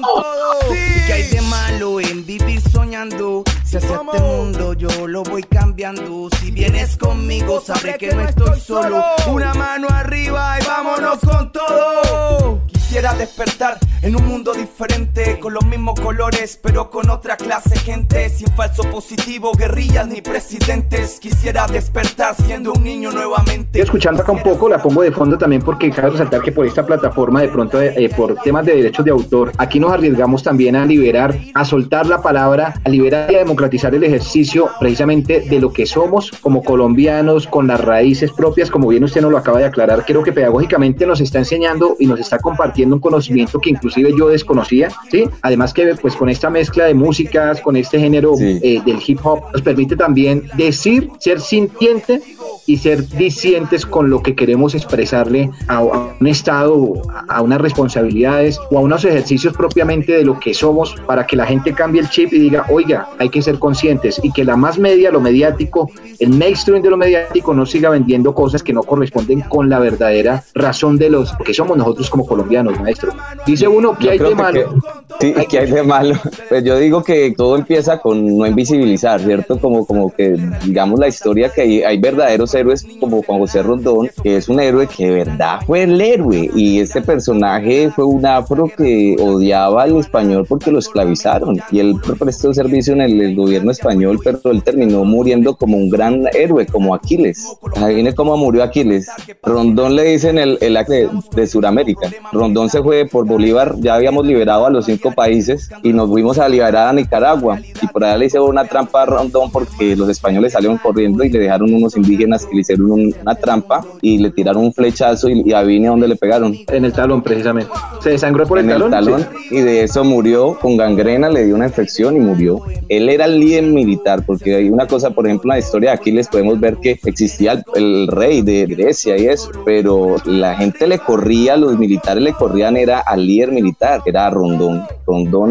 Si 3.70 3.76
hacia 3.76 4.00
este 4.02 4.20
mundo 4.20 4.72
yo 4.72 5.06
lo 5.06 5.22
voy 5.22 5.44
cambiando. 5.44 6.28
Si 6.40 6.50
vienes 6.50 6.96
conmigo, 6.96 7.60
sabré 7.60 7.96
que 7.98 8.12
no 8.12 8.22
estoy 8.22 8.58
solo. 8.58 9.00
Una 9.28 9.54
mano 9.54 9.86
arriba 9.88 10.58
y 10.60 10.66
vámonos 10.66 11.20
con 11.20 11.52
todo. 11.52 12.66
Quisiera 12.66 13.14
despertar 13.14 13.78
en 14.02 14.16
un 14.16 14.26
mundo 14.26 14.52
diferente, 14.52 15.38
con 15.38 15.52
los 15.52 15.64
mismos 15.66 16.00
colores, 16.00 16.58
pero 16.62 16.90
con 16.90 17.10
otra 17.10 17.36
clase 17.36 17.78
gente, 17.78 18.30
sin 18.30 18.48
falso 18.48 18.82
positivo, 18.84 19.52
guerrillas 19.52 20.08
ni 20.08 20.22
presidentes. 20.22 21.20
Quisiera 21.20 21.66
despertar 21.66 22.34
siendo 22.34 22.72
un 22.72 22.82
niño 22.82 23.10
nuevamente. 23.10 23.80
Escuchando 23.80 24.22
acá 24.22 24.32
un 24.32 24.42
poco, 24.42 24.68
la 24.68 24.80
pongo 24.80 25.02
de 25.02 25.12
fondo 25.12 25.36
también 25.36 25.62
porque 25.62 25.90
cabe 25.90 26.10
resaltar 26.10 26.40
que 26.40 26.52
por 26.52 26.64
esta 26.66 26.84
plataforma, 26.84 27.42
de 27.42 27.48
pronto, 27.48 27.80
eh, 27.80 28.10
por 28.16 28.36
temas 28.36 28.64
de 28.64 28.76
derechos 28.76 29.04
de 29.04 29.10
autor, 29.10 29.52
aquí 29.58 29.78
nos 29.78 29.92
arriesgamos 29.92 30.42
también 30.42 30.76
a 30.76 30.86
liberar, 30.86 31.36
a 31.54 31.64
soltar 31.64 32.06
la 32.06 32.22
palabra, 32.22 32.80
a 32.82 32.88
liberar 32.88 33.30
y 33.30 33.34
a 33.34 33.38
democratizar 33.40 33.94
el 33.94 34.04
ejercicio 34.04 34.70
precisamente 34.80 35.40
de 35.40 35.60
lo 35.60 35.72
que 35.72 35.84
somos 35.84 36.30
como 36.40 36.62
colombianos, 36.62 37.46
con 37.46 37.66
las 37.66 37.80
raíces 37.80 38.32
propias, 38.32 38.70
como 38.70 38.88
bien 38.88 39.04
usted 39.04 39.20
nos 39.20 39.30
lo 39.30 39.36
acaba 39.36 39.58
de 39.58 39.66
aclarar. 39.66 40.04
Creo 40.06 40.22
que 40.22 40.32
pedagógicamente 40.32 41.06
nos 41.06 41.20
está 41.20 41.38
enseñando 41.38 41.96
y 41.98 42.06
nos 42.06 42.18
está 42.18 42.38
compartiendo 42.38 42.96
un 42.96 43.00
conocimiento 43.00 43.60
que 43.60 43.68
inclusive 43.90 44.18
yo 44.18 44.28
desconocía, 44.28 44.88
¿sí? 45.10 45.24
Además 45.42 45.72
que 45.74 45.94
pues 46.00 46.14
con 46.14 46.28
esta 46.28 46.50
mezcla 46.50 46.84
de 46.84 46.94
músicas, 46.94 47.60
con 47.60 47.76
este 47.76 47.98
género 47.98 48.34
eh, 48.38 48.80
del 48.84 48.98
hip 49.04 49.18
hop, 49.24 49.42
nos 49.52 49.62
permite 49.62 49.96
también 49.96 50.44
decir, 50.56 51.10
ser 51.18 51.40
sintiente 51.40 52.22
y 52.66 52.78
ser 52.78 53.06
discientes 53.08 53.86
con 53.86 54.10
lo 54.10 54.22
que 54.22 54.34
queremos 54.34 54.74
expresarle 54.74 55.50
a, 55.68 55.82
un 55.82 56.26
Estado, 56.26 56.94
a 57.28 57.42
unas 57.42 57.60
responsabilidades 57.60 58.58
o 58.70 58.78
a 58.78 58.80
unos 58.80 59.04
ejercicios 59.04 59.56
propiamente 59.56 60.12
de 60.12 60.24
lo 60.24 60.38
que 60.38 60.54
somos 60.54 60.94
para 61.06 61.26
que 61.26 61.36
la 61.36 61.46
gente 61.46 61.72
cambie 61.72 62.00
el 62.00 62.08
chip 62.08 62.32
y 62.32 62.38
diga, 62.38 62.66
oiga, 62.68 63.08
hay 63.18 63.28
que 63.28 63.42
ser 63.42 63.58
conscientes 63.58 64.20
y 64.22 64.32
que 64.32 64.44
la 64.44 64.56
más 64.56 64.78
media, 64.78 65.10
lo 65.10 65.20
mediático, 65.20 65.90
el 66.18 66.30
mainstream 66.30 66.82
de 66.82 66.90
lo 66.90 66.96
mediático 66.96 67.54
no 67.54 67.66
siga 67.66 67.90
vendiendo 67.90 68.34
cosas 68.34 68.62
que 68.62 68.72
no 68.72 68.82
corresponden 68.82 69.40
con 69.42 69.68
la 69.68 69.78
verdadera 69.78 70.44
razón 70.54 70.98
de 70.98 71.10
los 71.10 71.32
que 71.44 71.54
somos 71.54 71.76
nosotros 71.76 72.10
como 72.10 72.26
colombianos, 72.26 72.78
maestro. 72.80 73.12
Dice 73.46 73.66
uno, 73.66 73.96
que 73.96 74.10
hay 74.10 74.18
de 74.18 74.34
malo? 74.34 74.74
Sí, 75.20 75.34
que 75.48 75.58
hay 75.58 75.70
de 75.70 75.82
malo? 75.82 76.14
Pues 76.48 76.64
yo 76.64 76.78
digo 76.78 77.02
que 77.02 77.32
todo 77.36 77.56
empieza 77.56 77.98
con 77.98 78.38
no 78.38 78.46
invisibilizar, 78.46 79.20
¿cierto? 79.20 79.58
Como, 79.58 79.86
como 79.86 80.10
que 80.10 80.36
digamos 80.64 80.98
la 80.98 81.08
historia 81.08 81.50
que 81.50 81.62
hay, 81.62 81.82
hay 81.82 81.98
verdaderos 81.98 82.54
héroes 82.54 82.86
como 82.98 83.22
Juan 83.22 83.40
José 83.40 83.62
Rondón, 83.62 84.10
que 84.22 84.36
es 84.36 84.48
un 84.48 84.60
héroe 84.60 84.86
que 84.86 85.06
de 85.06 85.24
verdad 85.24 85.60
fue 85.66 85.82
el 85.84 86.00
héroe. 86.00 86.50
Y 86.54 86.80
este 86.80 87.02
personaje 87.02 87.90
fue 87.90 88.04
un 88.04 88.24
afro 88.24 88.70
que 88.76 89.16
odiaba 89.20 89.82
al 89.82 89.96
español 89.96 90.46
porque 90.48 90.70
lo 90.70 90.78
esclavizaron. 90.78 91.60
Y 91.70 91.80
él 91.80 91.96
prestó 92.18 92.52
servicio 92.52 92.94
en 92.94 93.00
el, 93.00 93.34
gobierno 93.34 93.70
español, 93.70 94.18
pero 94.24 94.40
él 94.44 94.62
terminó 94.62 95.04
muriendo 95.04 95.54
como 95.54 95.76
un 95.76 95.88
gran 95.88 96.24
héroe, 96.32 96.66
como 96.66 96.94
Aquiles. 96.94 97.46
Ahí 97.76 97.96
viene 97.96 98.14
cómo 98.14 98.36
murió 98.36 98.62
Aquiles. 98.62 99.08
Rondón 99.42 99.94
le 99.94 100.04
dicen 100.04 100.38
el, 100.38 100.58
el 100.60 100.74
de, 100.74 101.08
de 101.34 101.46
Sudamérica. 101.46 102.10
Rondón 102.32 102.68
se 102.68 102.82
fue 102.82 103.06
por 103.06 103.26
Bolívar, 103.26 103.76
ya 103.78 103.94
habíamos 103.94 104.26
liberado 104.26 104.66
a 104.66 104.70
los 104.70 104.86
cinco 104.86 105.09
países 105.12 105.70
y 105.82 105.92
nos 105.92 106.08
fuimos 106.08 106.38
a 106.38 106.48
liberar 106.48 106.88
a 106.88 106.92
Nicaragua. 106.92 107.58
Y 107.82 107.86
por 107.86 108.04
allá 108.04 108.16
le 108.16 108.26
hicieron 108.26 108.48
una 108.48 108.64
trampa 108.64 109.02
a 109.02 109.06
Rondón 109.06 109.50
porque 109.50 109.96
los 109.96 110.08
españoles 110.08 110.52
salieron 110.52 110.78
corriendo 110.78 111.24
y 111.24 111.30
le 111.30 111.38
dejaron 111.38 111.72
unos 111.72 111.96
indígenas 111.96 112.44
que 112.46 112.54
le 112.54 112.60
hicieron 112.60 112.90
una 112.90 113.34
trampa 113.34 113.84
y 114.02 114.18
le 114.18 114.30
tiraron 114.30 114.64
un 114.64 114.72
flechazo 114.72 115.28
y, 115.28 115.52
a 115.52 115.62
Vine 115.62 115.88
donde 115.88 116.08
le 116.08 116.16
pegaron. 116.16 116.54
En 116.68 116.84
el 116.84 116.92
talón, 116.92 117.22
precisamente. 117.22 117.70
Se 118.00 118.10
desangró 118.10 118.46
por 118.46 118.58
el 118.58 118.64
en 118.64 118.70
talón. 118.72 118.94
El 118.94 119.04
talón 119.04 119.26
y 119.50 119.60
de 119.60 119.84
eso 119.84 120.04
murió 120.04 120.58
con 120.60 120.76
gangrena, 120.76 121.28
le 121.28 121.44
dio 121.44 121.54
una 121.54 121.66
infección 121.66 122.16
y 122.16 122.20
murió. 122.20 122.60
Él 122.88 123.08
era 123.08 123.26
el 123.26 123.40
líder 123.40 123.64
militar, 123.64 124.24
porque 124.26 124.56
hay 124.56 124.70
una 124.70 124.86
cosa, 124.86 125.10
por 125.10 125.26
ejemplo, 125.26 125.52
en 125.52 125.58
la 125.58 125.64
historia 125.64 125.90
de 125.90 125.96
Aquiles 125.96 126.28
podemos 126.28 126.58
ver 126.58 126.76
que 126.76 126.98
existía 127.04 127.62
el, 127.74 128.08
rey 128.08 128.42
de 128.42 128.66
Grecia 128.66 129.16
y 129.16 129.26
eso, 129.26 129.50
pero 129.64 130.16
la 130.24 130.56
gente 130.56 130.86
le 130.86 130.98
corría, 130.98 131.56
los 131.56 131.78
militares 131.78 132.22
le 132.22 132.32
corrían, 132.32 132.76
era 132.76 133.00
al 133.00 133.26
líder 133.26 133.52
militar, 133.52 134.02
que 134.02 134.10
era 134.10 134.28
Rondón 134.30 134.50
Rondón 134.50 134.86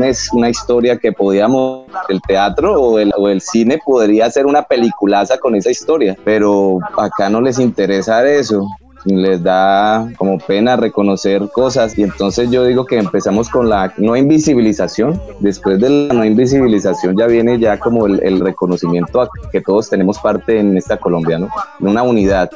es 0.04 0.32
una 0.34 0.50
historia 0.50 0.98
que 0.98 1.12
podíamos, 1.12 1.86
el 2.10 2.22
teatro 2.22 2.82
o 2.82 3.00
el, 3.00 3.12
o 3.18 3.30
el 3.30 3.42
cine 3.42 3.80
podría 3.84 4.26
hacer 4.26 4.46
una 4.46 4.64
peliculaza 4.64 5.38
con 5.38 5.56
esa 5.56 5.72
historia, 5.72 6.18
pero 6.24 6.80
acá 6.98 7.30
no 7.30 7.42
les 7.42 7.60
interesa 7.60 8.28
eso 8.28 8.68
les 9.06 9.42
da 9.42 10.10
como 10.18 10.38
pena 10.40 10.76
reconocer 10.76 11.50
cosas 11.52 11.98
y 11.98 12.04
entonces 12.04 12.50
yo 12.52 12.66
digo 12.66 12.86
que 12.86 12.98
empezamos 12.98 13.50
con 13.50 13.70
la 13.70 13.94
no 13.98 14.16
invisibilización, 14.16 15.20
después 15.40 15.80
de 15.80 15.90
la 15.90 16.14
no 16.14 16.26
invisibilización 16.26 17.18
ya 17.18 17.28
viene 17.28 17.60
ya 17.60 17.80
como 17.80 18.08
el, 18.08 18.22
el 18.24 18.40
reconocimiento 18.40 19.22
a 19.22 19.30
que 19.52 19.62
todos 19.62 19.90
tenemos 19.90 20.20
parte 20.20 20.60
en 20.60 20.78
esta 20.78 20.98
Colombia, 20.98 21.40
¿no? 21.40 21.50
Una 21.80 22.04
unidad. 22.04 22.50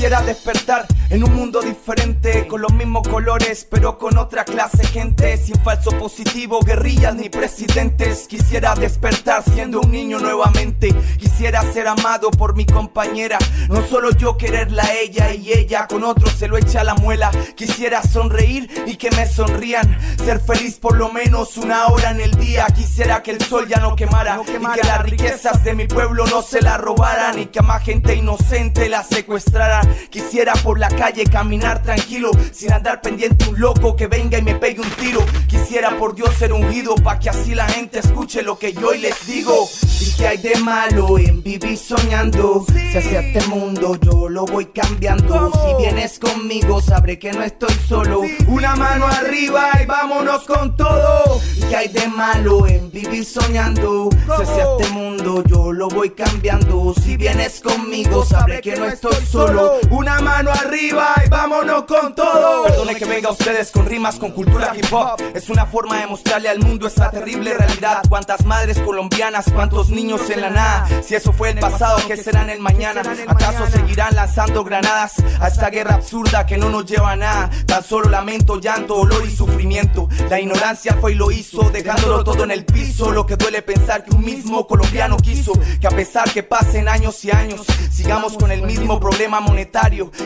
Quisiera 0.00 0.22
despertar 0.22 0.86
en 1.10 1.24
un 1.24 1.34
mundo 1.34 1.60
diferente, 1.60 2.46
con 2.46 2.62
los 2.62 2.72
mismos 2.72 3.06
colores, 3.06 3.66
pero 3.68 3.98
con 3.98 4.16
otra 4.16 4.44
clase 4.44 4.86
gente, 4.86 5.36
sin 5.36 5.56
falso 5.56 5.90
positivo, 5.90 6.60
guerrillas 6.60 7.14
ni 7.16 7.28
presidentes. 7.28 8.26
Quisiera 8.26 8.74
despertar 8.74 9.42
siendo 9.52 9.80
un 9.80 9.90
niño 9.90 10.18
nuevamente. 10.18 10.94
Quisiera 11.18 11.60
ser 11.72 11.86
amado 11.86 12.30
por 12.30 12.56
mi 12.56 12.64
compañera, 12.64 13.36
no 13.68 13.86
solo 13.86 14.10
yo 14.12 14.38
quererla 14.38 14.84
a 14.84 14.94
ella 14.94 15.34
y 15.34 15.52
ella 15.52 15.86
con 15.86 16.02
otro 16.02 16.30
se 16.30 16.48
lo 16.48 16.56
echa 16.56 16.82
la 16.82 16.94
muela. 16.94 17.30
Quisiera 17.54 18.02
sonreír 18.02 18.70
y 18.86 18.96
que 18.96 19.10
me 19.10 19.26
sonrían, 19.26 19.98
ser 20.24 20.40
feliz 20.40 20.78
por 20.78 20.96
lo 20.96 21.12
menos 21.12 21.58
una 21.58 21.88
hora 21.88 22.12
en 22.12 22.22
el 22.22 22.30
día. 22.36 22.66
Quisiera 22.74 23.22
que 23.22 23.32
el 23.32 23.42
sol 23.42 23.68
ya 23.68 23.80
no 23.80 23.96
quemara, 23.96 24.40
y 24.40 24.80
que 24.80 24.86
las 24.86 25.02
riquezas 25.02 25.62
de 25.62 25.74
mi 25.74 25.86
pueblo 25.86 26.24
no 26.26 26.40
se 26.40 26.62
la 26.62 26.78
robaran 26.78 27.38
y 27.38 27.46
que 27.46 27.58
a 27.58 27.62
más 27.62 27.82
gente 27.82 28.14
inocente 28.14 28.88
la 28.88 29.02
secuestrara. 29.02 29.89
Quisiera 30.10 30.52
por 30.54 30.78
la 30.78 30.88
calle 30.88 31.24
caminar 31.24 31.82
tranquilo, 31.82 32.30
sin 32.52 32.72
andar 32.72 33.00
pendiente 33.00 33.48
un 33.48 33.60
loco 33.60 33.96
que 33.96 34.06
venga 34.06 34.38
y 34.38 34.42
me 34.42 34.54
pegue 34.54 34.80
un 34.80 34.90
tiro. 34.90 35.24
Quisiera 35.46 35.96
por 35.98 36.14
Dios 36.14 36.34
ser 36.34 36.52
ungido, 36.52 36.94
pa' 36.96 37.18
que 37.18 37.30
así 37.30 37.54
la 37.54 37.68
gente 37.68 37.98
escuche 37.98 38.42
lo 38.42 38.58
que 38.58 38.72
yo 38.72 38.88
hoy 38.88 38.98
les 38.98 39.26
digo. 39.26 39.68
¿Y 40.00 40.12
que 40.16 40.26
hay 40.26 40.38
de 40.38 40.56
malo 40.56 41.18
en 41.18 41.42
vivir 41.42 41.76
soñando? 41.76 42.64
Si 42.66 42.96
hacia 42.96 43.20
este 43.20 43.46
mundo 43.48 43.98
yo 44.00 44.28
lo 44.28 44.44
voy 44.46 44.66
cambiando. 44.66 45.52
Si 45.52 45.82
vienes 45.82 46.18
conmigo, 46.18 46.80
sabré 46.80 47.18
que 47.18 47.32
no 47.32 47.42
estoy 47.42 47.74
solo. 47.86 48.22
Una 48.48 48.74
mano 48.76 49.06
arriba 49.06 49.70
y 49.82 49.86
vámonos 49.86 50.44
con 50.44 50.76
todo. 50.76 51.40
¿Y 51.56 51.60
que 51.60 51.76
hay 51.76 51.88
de 51.88 52.08
malo 52.08 52.66
en 52.66 52.90
vivir 52.90 53.24
soñando? 53.24 54.08
Si 54.10 54.42
hacia 54.42 54.64
este 54.64 54.88
mundo 54.92 55.44
yo 55.46 55.72
lo 55.72 55.88
voy 55.88 56.10
cambiando. 56.10 56.94
Si 56.94 57.16
vienes 57.16 57.60
conmigo, 57.60 58.24
sabré 58.24 58.60
que 58.60 58.76
no 58.76 58.86
estoy 58.86 59.16
solo. 59.30 59.79
Una 59.88 60.18
mano 60.20 60.50
arriba 60.50 61.14
y 61.24 61.28
vámonos 61.28 61.84
con 61.84 62.14
todo. 62.14 62.64
Perdone 62.64 62.94
que 62.94 63.04
venga 63.04 63.28
a 63.28 63.32
ustedes 63.32 63.70
con 63.70 63.86
rimas, 63.86 64.18
con 64.18 64.30
cultura 64.32 64.72
hip 64.76 64.92
hop. 64.92 65.20
Es 65.34 65.48
una 65.48 65.66
forma 65.66 65.98
de 65.98 66.06
mostrarle 66.06 66.48
al 66.48 66.58
mundo 66.60 66.86
esa 66.86 67.10
terrible 67.10 67.54
realidad. 67.54 68.02
Cuántas 68.08 68.44
madres 68.44 68.78
colombianas, 68.78 69.46
cuántos 69.52 69.88
niños 69.90 70.28
en 70.30 70.42
la 70.42 70.50
nada. 70.50 71.02
Si 71.02 71.14
eso 71.14 71.32
fue 71.32 71.50
el 71.50 71.58
pasado, 71.58 71.98
¿qué 72.06 72.16
será 72.16 72.50
el 72.52 72.60
mañana? 72.60 73.02
¿Acaso 73.26 73.66
seguirán 73.68 74.14
lanzando 74.14 74.62
granadas 74.64 75.14
a 75.40 75.48
esta 75.48 75.70
guerra 75.70 75.94
absurda 75.94 76.46
que 76.46 76.58
no 76.58 76.68
nos 76.68 76.86
lleva 76.86 77.12
a 77.12 77.16
nada? 77.16 77.50
Tan 77.66 77.82
solo 77.82 78.08
lamento, 78.08 78.60
llanto, 78.60 78.96
dolor 78.96 79.24
y 79.26 79.34
sufrimiento. 79.34 80.08
La 80.28 80.40
ignorancia 80.40 80.96
fue 81.00 81.12
y 81.12 81.14
lo 81.14 81.30
hizo, 81.30 81.70
dejándolo 81.70 82.22
todo 82.22 82.44
en 82.44 82.50
el 82.50 82.64
piso. 82.64 83.10
Lo 83.12 83.26
que 83.26 83.36
duele 83.36 83.62
pensar 83.62 84.04
que 84.04 84.14
un 84.14 84.24
mismo 84.24 84.66
colombiano 84.66 85.16
quiso 85.16 85.52
que 85.80 85.86
a 85.86 85.90
pesar 85.90 86.30
que 86.30 86.42
pasen 86.42 86.88
años 86.88 87.24
y 87.24 87.30
años, 87.30 87.66
sigamos 87.90 88.36
con 88.36 88.50
el 88.50 88.62
mismo 88.62 89.00
problema 89.00 89.40
monetario. 89.40 89.69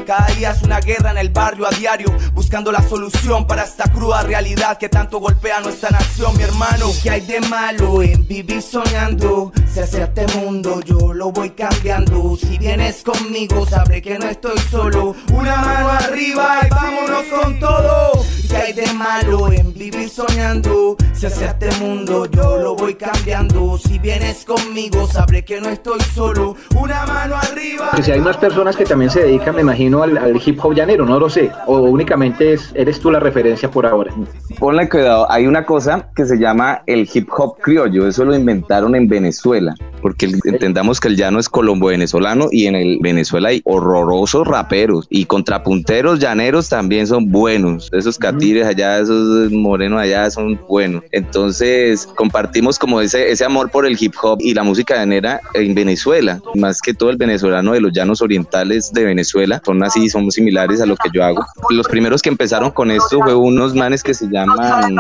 Cada 0.07 0.27
día 0.29 0.53
es 0.53 0.63
una 0.63 0.81
guerra 0.81 1.11
en 1.11 1.19
el 1.19 1.29
barrio 1.29 1.67
a 1.67 1.71
diario, 1.71 2.09
buscando 2.33 2.73
la 2.73 2.83
solución 2.83 3.47
para 3.47 3.65
esta 3.65 3.85
cruda 3.93 4.23
realidad 4.23 4.79
que 4.79 4.89
tanto 4.89 5.19
golpea 5.19 5.61
nuestra 5.61 5.91
nación, 5.91 6.35
mi 6.37 6.45
hermano. 6.45 6.87
¿Qué 7.03 7.11
hay 7.11 7.21
de 7.21 7.41
malo 7.43 8.03
en 8.03 8.27
vivir 8.27 8.63
soñando? 8.63 9.53
Si 9.71 9.81
hacia 9.81 10.05
este 10.05 10.27
mundo 10.39 10.81
yo 10.81 11.13
lo 11.13 11.31
voy 11.31 11.51
cambiando. 11.51 12.37
Si 12.37 12.57
vienes 12.57 13.03
conmigo, 13.03 13.67
sabré 13.67 14.01
que 14.01 14.19
no 14.19 14.31
estoy 14.31 14.59
solo. 14.71 15.15
Una 15.33 15.57
mano 15.57 15.91
arriba 15.91 16.61
y 16.65 16.71
vámonos 16.71 17.25
con 17.27 17.61
todo. 17.61 18.14
¿Qué 18.49 18.57
hay 18.57 18.73
de 18.73 18.93
malo 18.93 19.53
en 19.53 19.73
vivir 19.75 20.09
soñando? 20.09 20.97
Si 21.13 21.27
hacia 21.27 21.49
este 21.49 21.71
mundo 21.81 22.27
yo 22.27 22.59
lo 22.59 22.75
voy 22.77 22.95
cambiando. 22.95 23.79
Si 23.79 23.99
vienes 23.99 24.45
conmigo, 24.45 25.07
sabré 25.07 25.45
que 25.45 25.61
no 25.61 25.69
estoy 25.69 26.01
solo. 26.15 26.57
Una 26.77 27.07
mano 27.07 27.37
arriba. 27.37 27.91
Que 27.97 28.03
si 28.03 28.13
hay 28.13 28.21
más 28.21 28.37
personas 28.37 28.77
que 28.77 28.85
también 28.85 29.11
se 29.11 29.23
dedican, 29.23 29.55
me 29.55 29.63
imagino, 29.63 30.03
al, 30.03 30.17
al 30.19 30.41
hip 30.45 30.59
hop 30.63 30.75
llanero, 30.75 31.05
no 31.05 31.19
lo 31.19 31.29
sé. 31.31 31.51
O 31.67 31.81
únicamente 31.81 32.53
es, 32.53 32.71
eres 32.75 33.01
tú 33.01 33.11
la 33.11 33.21
referencia 33.21 33.71
por 33.71 33.87
ahora. 33.87 34.13
Ponle 34.59 34.89
cuidado, 34.89 35.31
hay 35.31 35.47
una 35.47 35.65
cosa 35.65 36.09
que 36.15 36.25
se 36.27 36.39
llama 36.39 36.83
el 36.87 37.09
hip 37.13 37.29
hop 37.37 37.59
criollo, 37.61 38.07
eso 38.07 38.25
lo 38.25 38.37
inventaron 38.37 38.95
en 38.95 39.09
Venezuela, 39.09 39.75
porque 40.03 40.31
entendamos 40.45 41.01
que 41.01 41.09
el 41.09 41.17
llano 41.17 41.39
es 41.39 41.49
colombo-venezolano 41.49 42.49
y 42.51 42.67
en 42.67 42.75
el 42.75 42.99
Venezuela 43.01 43.49
hay 43.49 43.63
horrorosos 43.65 44.47
raperos 44.47 45.07
y 45.11 45.25
contrapunteros 45.27 46.21
llaneros 46.21 46.69
también 46.69 47.07
son 47.07 47.31
buenos, 47.31 47.91
esos 47.93 48.19
catires 48.35 48.67
allá, 48.67 48.99
esos 48.99 49.51
morenos 49.51 50.01
allá 50.01 50.31
son 50.31 50.61
buenos. 50.69 51.03
Entonces 51.13 52.07
compartimos 52.17 52.79
como 52.79 53.01
ese, 53.01 53.31
ese 53.31 53.45
amor 53.45 53.71
por 53.71 53.87
el 53.87 53.97
hip 53.99 54.15
hop 54.23 54.39
y 54.41 54.55
la 54.55 54.63
música 54.63 54.97
llanera 54.97 55.41
en 55.55 55.75
Venezuela, 55.75 56.41
más 56.55 56.81
que 56.81 56.95
todo 56.95 57.11
el 57.11 57.17
venezolano 57.17 57.73
de 57.73 57.81
los 57.81 57.93
llanos 57.93 58.23
orientales 58.23 58.93
de 58.93 59.05
Venezuela, 59.05 59.61
son 59.65 59.83
así, 59.83 60.09
son 60.09 60.31
similares 60.31 60.81
a 60.81 60.87
lo 60.87 60.97
que 60.97 61.09
yo 61.13 61.25
hago. 61.25 61.45
Los 61.71 61.89
primeros 61.89 62.23
que 62.23 62.29
empezaron 62.29 62.71
con 62.71 62.91
esto 62.91 63.21
fue 63.21 63.35
unos 63.35 63.75
manes 63.75 64.03
que 64.03 64.15
se 64.15 64.27
llaman 64.29 64.97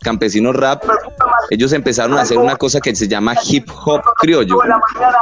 Campesinos 0.00 0.54
Rap. 0.56 0.84
Ellos 1.50 1.72
empezaron 1.72 2.18
a 2.18 2.22
hacer 2.22 2.38
una 2.38 2.56
cosa 2.56 2.80
que 2.80 2.94
se 2.94 3.08
llama 3.08 3.34
hip 3.48 3.68
hop 3.84 4.02
criollo, 4.16 4.58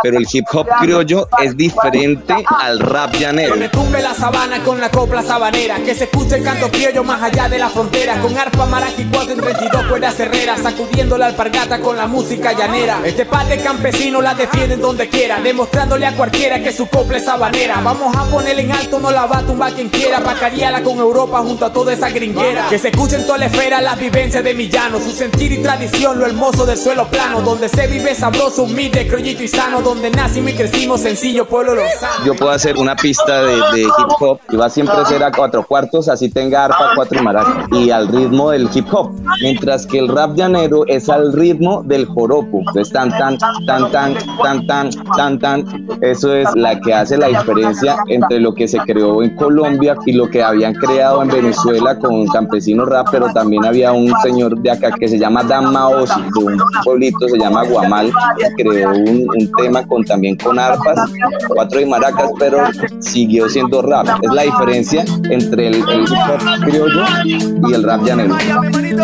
pero 0.02 0.18
el 0.18 0.26
hip 0.30 0.44
hop 0.52 0.66
criollo 0.80 1.28
es 1.42 1.56
diferente 1.56 2.34
al 2.60 2.80
rap 2.80 3.14
llanero. 3.14 3.54
Que 3.54 3.60
retumbe 3.60 4.02
la 4.02 4.14
sabana 4.14 4.62
con 4.64 4.80
la 4.80 4.90
copla 4.90 5.22
sabanera. 5.22 5.76
Que 5.76 5.94
se 5.94 6.04
escuche 6.04 6.36
el 6.36 6.44
canto 6.44 6.68
criollo 6.70 7.04
más 7.04 7.22
allá 7.22 7.48
de 7.48 7.58
la 7.58 7.68
frontera. 7.68 8.20
Con 8.20 8.36
arpa, 8.36 8.66
maracas 8.66 8.98
y 8.98 9.04
cuatro 9.04 9.34
en 9.34 9.40
32 9.40 9.86
cuerdas 9.86 10.18
herreras. 10.18 10.60
Sacudiendo 10.60 11.16
la 11.16 11.26
alpargata 11.26 11.80
con 11.80 11.96
la 11.96 12.06
música 12.06 12.52
llanera. 12.52 13.00
Este 13.04 13.24
par 13.24 13.46
de 13.46 13.60
campesinos 13.60 14.22
la 14.22 14.34
defienden 14.34 14.80
donde 14.80 15.08
quiera. 15.08 15.40
Demostrándole 15.40 16.06
a 16.06 16.16
cualquiera 16.16 16.60
que 16.60 16.72
su 16.72 16.86
copla 16.88 17.18
es 17.18 17.24
sabanera. 17.24 17.80
Vamos 17.82 18.14
a 18.16 18.24
ponerle 18.24 18.62
en 18.62 18.72
alto, 18.72 18.98
no 18.98 19.10
la 19.10 19.26
va 19.26 19.38
a 19.38 19.42
tumbar 19.42 19.72
quien 19.72 19.88
quiera. 19.88 20.20
Pa' 20.20 20.34
cariarla 20.34 20.82
con 20.82 20.98
Europa 20.98 21.38
junto 21.38 21.66
a 21.66 21.72
toda 21.72 21.92
esa 21.92 22.10
gringuera. 22.10 22.66
Que 22.68 22.78
se 22.78 22.88
escuche 22.88 23.16
en 23.16 23.26
toda 23.26 23.38
la 23.38 23.46
esfera 23.46 23.80
las 23.80 23.98
vivencias 23.98 24.42
de 24.42 24.54
mi 24.54 24.68
llano. 24.68 24.98
Su 24.98 25.10
sentir 25.10 25.52
y 25.52 25.58
tradición, 25.58 26.15
lo 26.16 26.26
hermoso 26.26 26.64
del 26.66 26.78
suelo 26.78 27.06
plano, 27.06 27.40
donde 27.42 27.68
se 27.68 27.86
vive 27.86 28.14
sabroso, 28.14 28.64
humilde, 28.64 29.06
criollito 29.06 29.42
y 29.42 29.48
sano, 29.48 29.82
donde 29.82 30.10
nacimos 30.10 30.50
y 30.50 30.54
crecimos, 30.54 31.00
sencillo 31.00 31.46
pueblo 31.46 31.74
lozano. 31.74 32.24
Yo 32.24 32.34
puedo 32.34 32.52
hacer 32.52 32.76
una 32.76 32.96
pista 32.96 33.42
de, 33.42 33.56
de, 33.74 33.82
hip 33.82 34.12
hop 34.20 34.40
y 34.50 34.56
va 34.56 34.70
siempre 34.70 34.96
a 34.96 35.04
ser 35.04 35.22
a 35.22 35.30
cuatro 35.30 35.64
cuartos, 35.64 36.08
así 36.08 36.28
tenga 36.28 36.64
arpa, 36.64 36.92
cuatro 36.94 37.20
y 37.20 37.22
maraca, 37.22 37.66
y 37.72 37.90
al 37.90 38.08
ritmo 38.08 38.50
del 38.50 38.68
hip 38.72 38.86
hop, 38.92 39.12
mientras 39.42 39.86
que 39.86 39.98
el 39.98 40.08
rap 40.08 40.34
llanero 40.36 40.86
es 40.86 41.08
al 41.08 41.32
ritmo 41.32 41.82
del 41.84 42.06
joropo, 42.06 42.62
es 42.74 42.90
tan 42.90 43.10
tan, 43.10 43.38
tan 43.66 43.90
tan, 43.90 44.14
tan 44.42 44.66
tan, 44.66 44.90
tan 45.16 45.38
tan, 45.38 45.86
eso 46.00 46.34
es 46.34 46.48
la 46.54 46.80
que 46.80 46.94
hace 46.94 47.16
la 47.18 47.28
diferencia 47.28 47.96
entre 48.08 48.40
lo 48.40 48.54
que 48.54 48.66
se 48.66 48.78
creó 48.78 49.22
en 49.22 49.34
Colombia 49.36 49.96
y 50.06 50.12
lo 50.12 50.28
que 50.28 50.42
habían 50.42 50.74
creado 50.74 51.22
en 51.22 51.28
Venezuela 51.28 51.98
con 51.98 52.14
un 52.14 52.28
campesino 52.28 52.84
rap, 52.84 53.08
pero 53.10 53.26
también 53.32 53.64
había 53.64 53.92
un 53.92 54.12
señor 54.22 54.58
de 54.58 54.70
acá 54.70 54.92
que 54.92 55.08
se 55.08 55.18
llama 55.18 55.42
Dan 55.42 55.72
Mao 55.72 56.05
de 56.06 56.44
un 56.44 56.58
pueblito 56.84 57.28
se 57.28 57.38
llama 57.38 57.64
Guamal, 57.64 58.12
creó 58.56 58.90
un, 58.90 59.26
tema 59.58 59.86
con 59.86 60.04
también 60.04 60.36
con 60.36 60.58
arpas, 60.58 61.10
cuatro 61.48 61.80
y 61.80 61.86
maracas, 61.86 62.30
pero 62.38 62.58
siguió 63.00 63.48
siendo 63.48 63.82
rap. 63.82 64.06
Es 64.22 64.32
la 64.32 64.42
diferencia 64.42 65.04
entre 65.30 65.68
el, 65.68 65.74
el 65.76 66.02
hop 66.02 66.60
criollo 66.64 67.04
y 67.68 67.74
el 67.74 67.82
rap 67.82 68.04
llanero. 68.04 68.36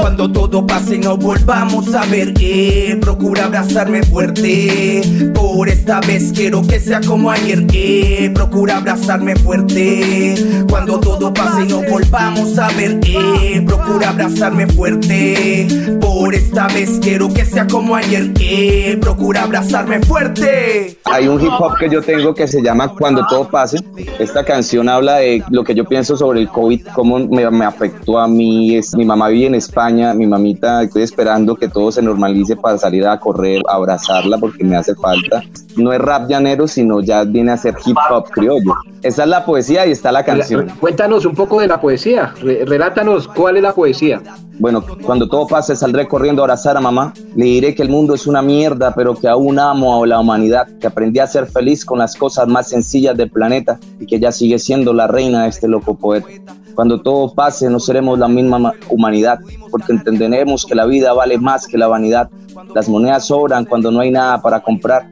Cuando 0.00 0.30
todo 0.30 0.66
pase 0.66 0.96
y 0.96 0.98
no 0.98 1.16
volvamos 1.16 1.94
a 1.94 2.04
ver 2.06 2.32
eh, 2.40 2.96
Procura 3.00 3.44
abrazarme 3.44 4.02
fuerte 4.02 5.30
Por 5.34 5.68
esta 5.68 6.00
vez 6.00 6.32
quiero 6.34 6.66
que 6.66 6.80
sea 6.80 7.00
como 7.00 7.30
ayer 7.30 7.64
eh, 7.72 8.30
Procura 8.34 8.78
abrazarme 8.78 9.36
fuerte 9.36 10.64
Cuando 10.68 10.98
todo 11.00 11.32
pase 11.32 11.64
y 11.64 11.68
no 11.68 11.82
volvamos 11.82 12.58
a 12.58 12.68
ver 12.72 13.00
eh, 13.04 13.62
Procura 13.66 14.10
abrazarme 14.10 14.66
fuerte 14.66 15.68
Por 16.00 16.34
esta 16.34 16.68
vez 16.68 16.91
quiero 17.00 17.28
que 17.33 17.44
sea 17.44 17.66
como 17.66 17.94
ayer 17.94 18.33
eh, 18.40 18.98
Procura 19.00 19.44
abrazarme 19.44 20.00
fuerte 20.00 20.98
Hay 21.05 21.28
un 21.28 21.40
hip 21.40 21.52
hop 21.59 21.76
que 21.78 21.88
yo 21.88 22.02
tengo 22.02 22.35
que 22.35 22.46
se 22.46 22.62
llama 22.62 22.94
Cuando 22.94 23.26
todo 23.26 23.48
pase. 23.48 23.78
Esta 24.18 24.44
canción 24.44 24.88
habla 24.88 25.16
de 25.16 25.42
lo 25.50 25.64
que 25.64 25.74
yo 25.74 25.85
pienso 25.85 26.16
sobre 26.16 26.40
el 26.40 26.48
COVID, 26.48 26.87
cómo 26.94 27.18
me, 27.18 27.64
afectó 27.64 28.18
a 28.18 28.28
mí. 28.28 28.81
Mi 28.96 29.05
mamá 29.05 29.28
vive 29.28 29.46
en 29.46 29.55
España, 29.55 30.14
mi 30.14 30.26
mamita, 30.26 30.83
estoy 30.83 31.02
esperando 31.02 31.57
que 31.57 31.68
todo 31.68 31.92
se 31.92 32.02
normalice 32.02 32.57
para 32.57 32.78
salir 32.78 33.07
a 33.07 33.18
correr, 33.18 33.62
abrazarla 33.68 34.38
porque 34.38 34.64
me 34.64 34.76
hace 34.76 34.94
falta. 34.94 35.42
No 35.76 35.92
es 35.92 35.98
rap 36.00 36.28
llanero, 36.28 36.68
sino 36.68 37.00
ya 37.00 37.24
viene 37.24 37.52
a 37.52 37.56
ser 37.56 37.74
hip 37.85 37.96
hop 38.11 38.24
criollo. 38.30 38.74
Esa 39.02 39.24
es 39.24 39.28
la 39.28 39.44
poesía 39.44 39.87
y 39.87 39.90
está 39.92 40.12
la 40.12 40.24
canción. 40.24 40.68
Cuéntanos 40.80 41.24
un 41.24 41.35
poco 41.35 41.61
de 41.61 41.66
la 41.68 41.80
poesía. 41.80 42.35
Re- 42.40 42.64
relátanos 42.64 43.26
cuál 43.26 43.56
es 43.56 43.62
la 43.62 43.72
poesía. 43.72 44.20
Bueno, 44.58 44.85
cuando 45.04 45.28
todo 45.28 45.46
pase 45.46 45.74
saldré 45.74 46.06
corriendo 46.06 46.42
a 46.42 46.44
abrazar 46.44 46.76
a 46.76 46.80
mamá. 46.80 47.12
Le 47.35 47.46
diré 47.46 47.74
que 47.74 47.82
el 47.82 47.88
mundo 47.88 48.14
es 48.14 48.26
una 48.26 48.42
mierda, 48.42 48.94
pero 48.94 49.14
que 49.14 49.26
aún 49.26 49.58
amo 49.58 50.02
a 50.02 50.06
la 50.06 50.20
humanidad, 50.20 50.68
que 50.78 50.87
aprendí 50.87 51.18
a 51.18 51.26
ser 51.26 51.46
feliz 51.46 51.85
con 51.85 51.98
las 51.98 52.14
cosas 52.14 52.46
más 52.46 52.68
sencillas 52.68 53.16
del 53.16 53.30
planeta 53.30 53.78
y 53.98 54.06
que 54.06 54.16
ella 54.16 54.30
sigue 54.30 54.58
siendo 54.58 54.92
la 54.92 55.06
reina 55.06 55.44
de 55.44 55.48
este 55.48 55.66
loco 55.66 55.94
poeta. 55.96 56.28
Cuando 56.74 57.02
todo 57.02 57.35
pase 57.35 57.68
no 57.68 57.78
seremos 57.80 58.18
la 58.18 58.28
misma 58.28 58.72
humanidad, 58.88 59.38
porque 59.70 59.92
entenderemos 59.92 60.64
que 60.64 60.74
la 60.74 60.87
vida 60.87 61.12
vale 61.12 61.38
más 61.38 61.66
que 61.66 61.76
la 61.76 61.87
vanidad. 61.88 62.30
Las 62.74 62.88
monedas 62.88 63.26
sobran 63.26 63.64
cuando 63.64 63.90
no 63.90 64.00
hay 64.00 64.11
nada 64.11 64.40
para 64.40 64.61
comprar. 64.61 65.06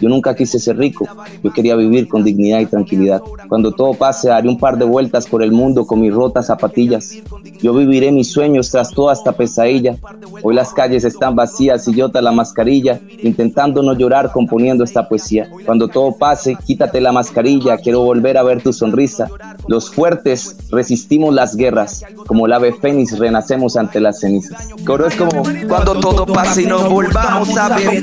Yo 0.00 0.08
nunca 0.08 0.34
quise 0.34 0.58
ser 0.58 0.76
rico, 0.76 1.06
yo 1.42 1.52
quería 1.52 1.76
vivir 1.76 2.08
con 2.08 2.24
dignidad 2.24 2.60
y 2.60 2.66
tranquilidad. 2.66 3.20
Cuando 3.48 3.72
todo 3.72 3.94
pase, 3.94 4.30
haré 4.30 4.48
un 4.48 4.58
par 4.58 4.78
de 4.78 4.84
vueltas 4.84 5.26
por 5.26 5.42
el 5.42 5.52
mundo 5.52 5.86
con 5.86 6.00
mis 6.00 6.12
rotas 6.12 6.46
zapatillas. 6.46 7.12
Yo 7.60 7.72
viviré 7.74 8.12
mis 8.12 8.30
sueños 8.30 8.70
tras 8.70 8.90
toda 8.90 9.12
esta 9.12 9.32
pesadilla. 9.32 9.96
Hoy 10.42 10.54
las 10.54 10.72
calles 10.72 11.04
están 11.04 11.34
vacías 11.34 11.86
y 11.88 11.94
yo 11.94 12.10
tras 12.10 12.24
la 12.24 12.32
mascarilla, 12.32 13.00
intentando 13.22 13.82
no 13.82 13.94
llorar 13.94 14.32
componiendo 14.32 14.84
esta 14.84 15.08
poesía. 15.08 15.48
Cuando 15.64 15.88
todo 15.88 16.12
pase, 16.12 16.56
quítate 16.66 17.00
la 17.00 17.12
mascarilla, 17.12 17.78
quiero 17.78 18.00
volver 18.00 18.36
a 18.36 18.42
ver 18.42 18.62
tu 18.62 18.72
sonrisa. 18.72 19.28
Los 19.68 19.90
fuertes 19.90 20.56
resistimos 20.70 21.34
las 21.34 21.56
guerras, 21.56 22.04
como 22.26 22.46
el 22.46 22.52
ave 22.52 22.72
fénix 22.72 23.18
renacemos 23.18 23.76
ante 23.76 24.00
las 24.00 24.20
cenizas. 24.20 24.68
Coro 24.84 25.06
es 25.06 25.16
como 25.16 25.42
cuando 25.68 25.94
todo 26.00 26.26
pase 26.26 26.62
y 26.62 26.66
no 26.66 26.88
volvamos 26.90 27.56
a 27.56 27.76
ver. 27.76 28.00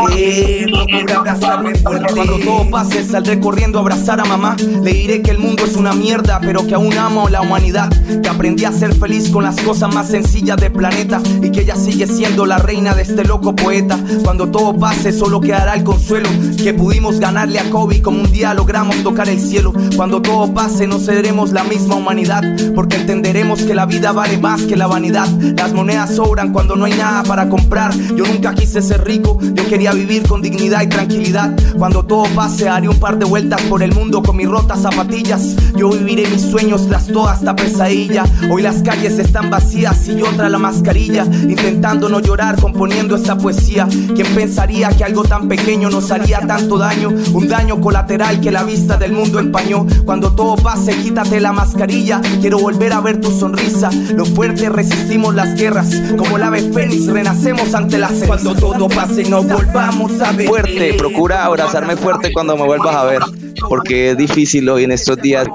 Cuando 1.82 2.38
todo 2.40 2.70
pase, 2.70 3.04
saldré 3.04 3.40
corriendo 3.40 3.78
a 3.78 3.82
abrazar 3.82 4.20
a 4.20 4.26
mamá. 4.26 4.56
Le 4.84 4.94
diré 4.94 5.22
que 5.22 5.32
el 5.32 5.40
mundo 5.40 5.66
es 5.66 5.76
una 5.76 5.94
mierda, 5.94 6.40
pero 6.42 6.66
que 6.68 6.76
aún 6.76 6.94
amo 6.98 7.30
la 7.30 7.42
humanidad. 7.42 7.90
Que 8.22 8.30
aprendí 8.30 8.66
a 8.66 8.72
ser 8.72 8.94
feliz 8.96 9.30
con 9.30 9.44
las 9.44 9.60
cosas 9.62 9.94
más 9.94 10.10
sencillas 10.10 10.58
del 10.58 10.72
planeta. 10.72 11.22
Y 11.42 11.52
que 11.52 11.62
ella 11.62 11.76
sigue 11.76 12.08
siendo 12.08 12.46
la 12.46 12.58
reina 12.58 12.94
de 12.94 13.04
este 13.04 13.24
loco 13.24 13.56
poeta. 13.56 13.98
Cuando 14.24 14.50
todo 14.50 14.78
pase, 14.78 15.12
solo 15.12 15.42
quedará 15.42 15.74
el 15.76 15.84
consuelo. 15.84 16.30
Que 16.62 16.74
pudimos 16.74 17.20
ganarle 17.20 17.60
a 17.60 17.70
Kobe 17.70 18.02
como 18.02 18.22
un 18.22 18.32
día 18.32 18.54
logramos 18.54 19.02
tocar 19.04 19.30
el 19.30 19.40
cielo. 19.40 19.74
Cuando 19.96 20.22
todo 20.22 20.54
pase, 20.54 20.88
no 20.88 21.00
seremos 21.00 21.52
la 21.52 21.64
misma 21.64 21.96
humanidad. 21.96 22.44
Porque 22.76 22.98
entenderemos 22.98 23.64
que 23.64 23.74
la 23.74 23.86
vida 23.86 24.12
vale 24.12 24.38
más 24.38 24.62
que 24.64 24.76
la 24.76 24.88
vanidad. 24.88 25.28
Las 25.58 25.74
monedas 25.74 26.16
sobran 26.16 26.52
cuando 26.52 26.76
no 26.76 26.86
hay 26.86 26.94
nada 26.94 27.24
para 27.24 27.50
comprar. 27.50 27.96
Yo 28.16 28.26
nunca 28.26 28.54
quise 28.54 28.82
ser 28.82 29.04
rico, 29.04 29.40
yo 29.42 29.68
quería 29.68 29.94
vivir 29.94 30.24
con 30.28 30.42
dignidad 30.42 30.82
y 30.84 30.88
tranquilidad. 30.88 31.54
Cuando 31.78 32.04
todo 32.04 32.24
pase, 32.36 32.70
haré 32.70 32.88
un 32.88 33.00
par 33.00 33.18
de 33.18 33.26
vueltas 33.26 33.62
por 33.64 33.84
el 33.84 33.94
mundo 33.94 34.22
con 34.22 34.38
mis 34.38 34.48
rotas 34.48 34.82
zapatillas. 34.82 35.56
Yo 35.76 35.90
viviré 35.90 36.28
mis 36.28 36.42
sueños 36.42 36.88
tras 36.88 37.08
toda 37.08 37.36
esta 37.36 37.56
pesadilla. 37.56 38.26
Hoy 38.50 38.62
las 38.62 38.82
calles 38.82 39.20
están 39.20 39.50
vacías 39.50 40.08
y 40.08 40.18
yo 40.18 40.28
tras 40.36 40.52
la 40.52 40.60
mascarilla, 40.60 41.26
intentando 41.26 42.10
no 42.10 42.20
llorar, 42.20 42.60
componiendo 42.60 43.16
esta 43.16 43.38
poesía. 43.38 43.88
¿Quién 43.88 44.28
pensaría 44.36 44.90
que 44.90 45.04
algo 45.04 45.24
tan 45.24 45.48
pequeño 45.48 45.90
nos 45.90 46.12
haría 46.12 46.40
tanto 46.42 46.78
daño? 46.78 47.10
Un 47.34 47.48
daño 47.48 47.82
colateral 47.82 48.40
que 48.40 48.52
la 48.52 48.64
vista 48.64 48.98
del 48.98 49.14
mundo 49.14 49.40
empañó. 49.40 49.86
Cuando 50.06 50.34
todo 50.34 50.56
pase, 50.56 50.96
quítate 50.98 51.40
la 51.40 51.54
mascarilla. 51.54 52.22
Quiero 52.42 52.60
volver 52.60 52.94
a 52.94 53.02
ver 53.02 53.20
tu 53.20 53.32
sonrisa. 53.32 53.90
Los 54.16 54.30
fuertes 54.30 54.70
resistimos 54.70 55.34
las 55.36 55.56
guerras. 55.56 55.90
Como 56.18 56.38
el 56.38 56.44
ave 56.44 56.72
fénix, 56.72 57.08
renacemos 57.08 57.74
ante 57.74 57.98
las 57.98 58.14
Cuando 58.26 58.56
todo 58.56 58.88
pase, 58.88 59.24
no 59.30 59.44
volvamos 59.44 60.20
a 60.22 60.32
ver. 60.32 60.48
Fuerte, 60.48 60.94
procura 60.94 61.50
abrazarme 61.54 61.96
fuerte 61.96 62.32
cuando 62.34 62.56
me 62.56 62.64
vuelvas 62.64 62.96
a 62.96 63.04
ver, 63.06 63.22
porque 63.70 64.12
es 64.12 64.18
difícil 64.18 64.68
hoy 64.70 64.84
en 64.84 64.92
estos 64.92 65.18
días, 65.22 65.48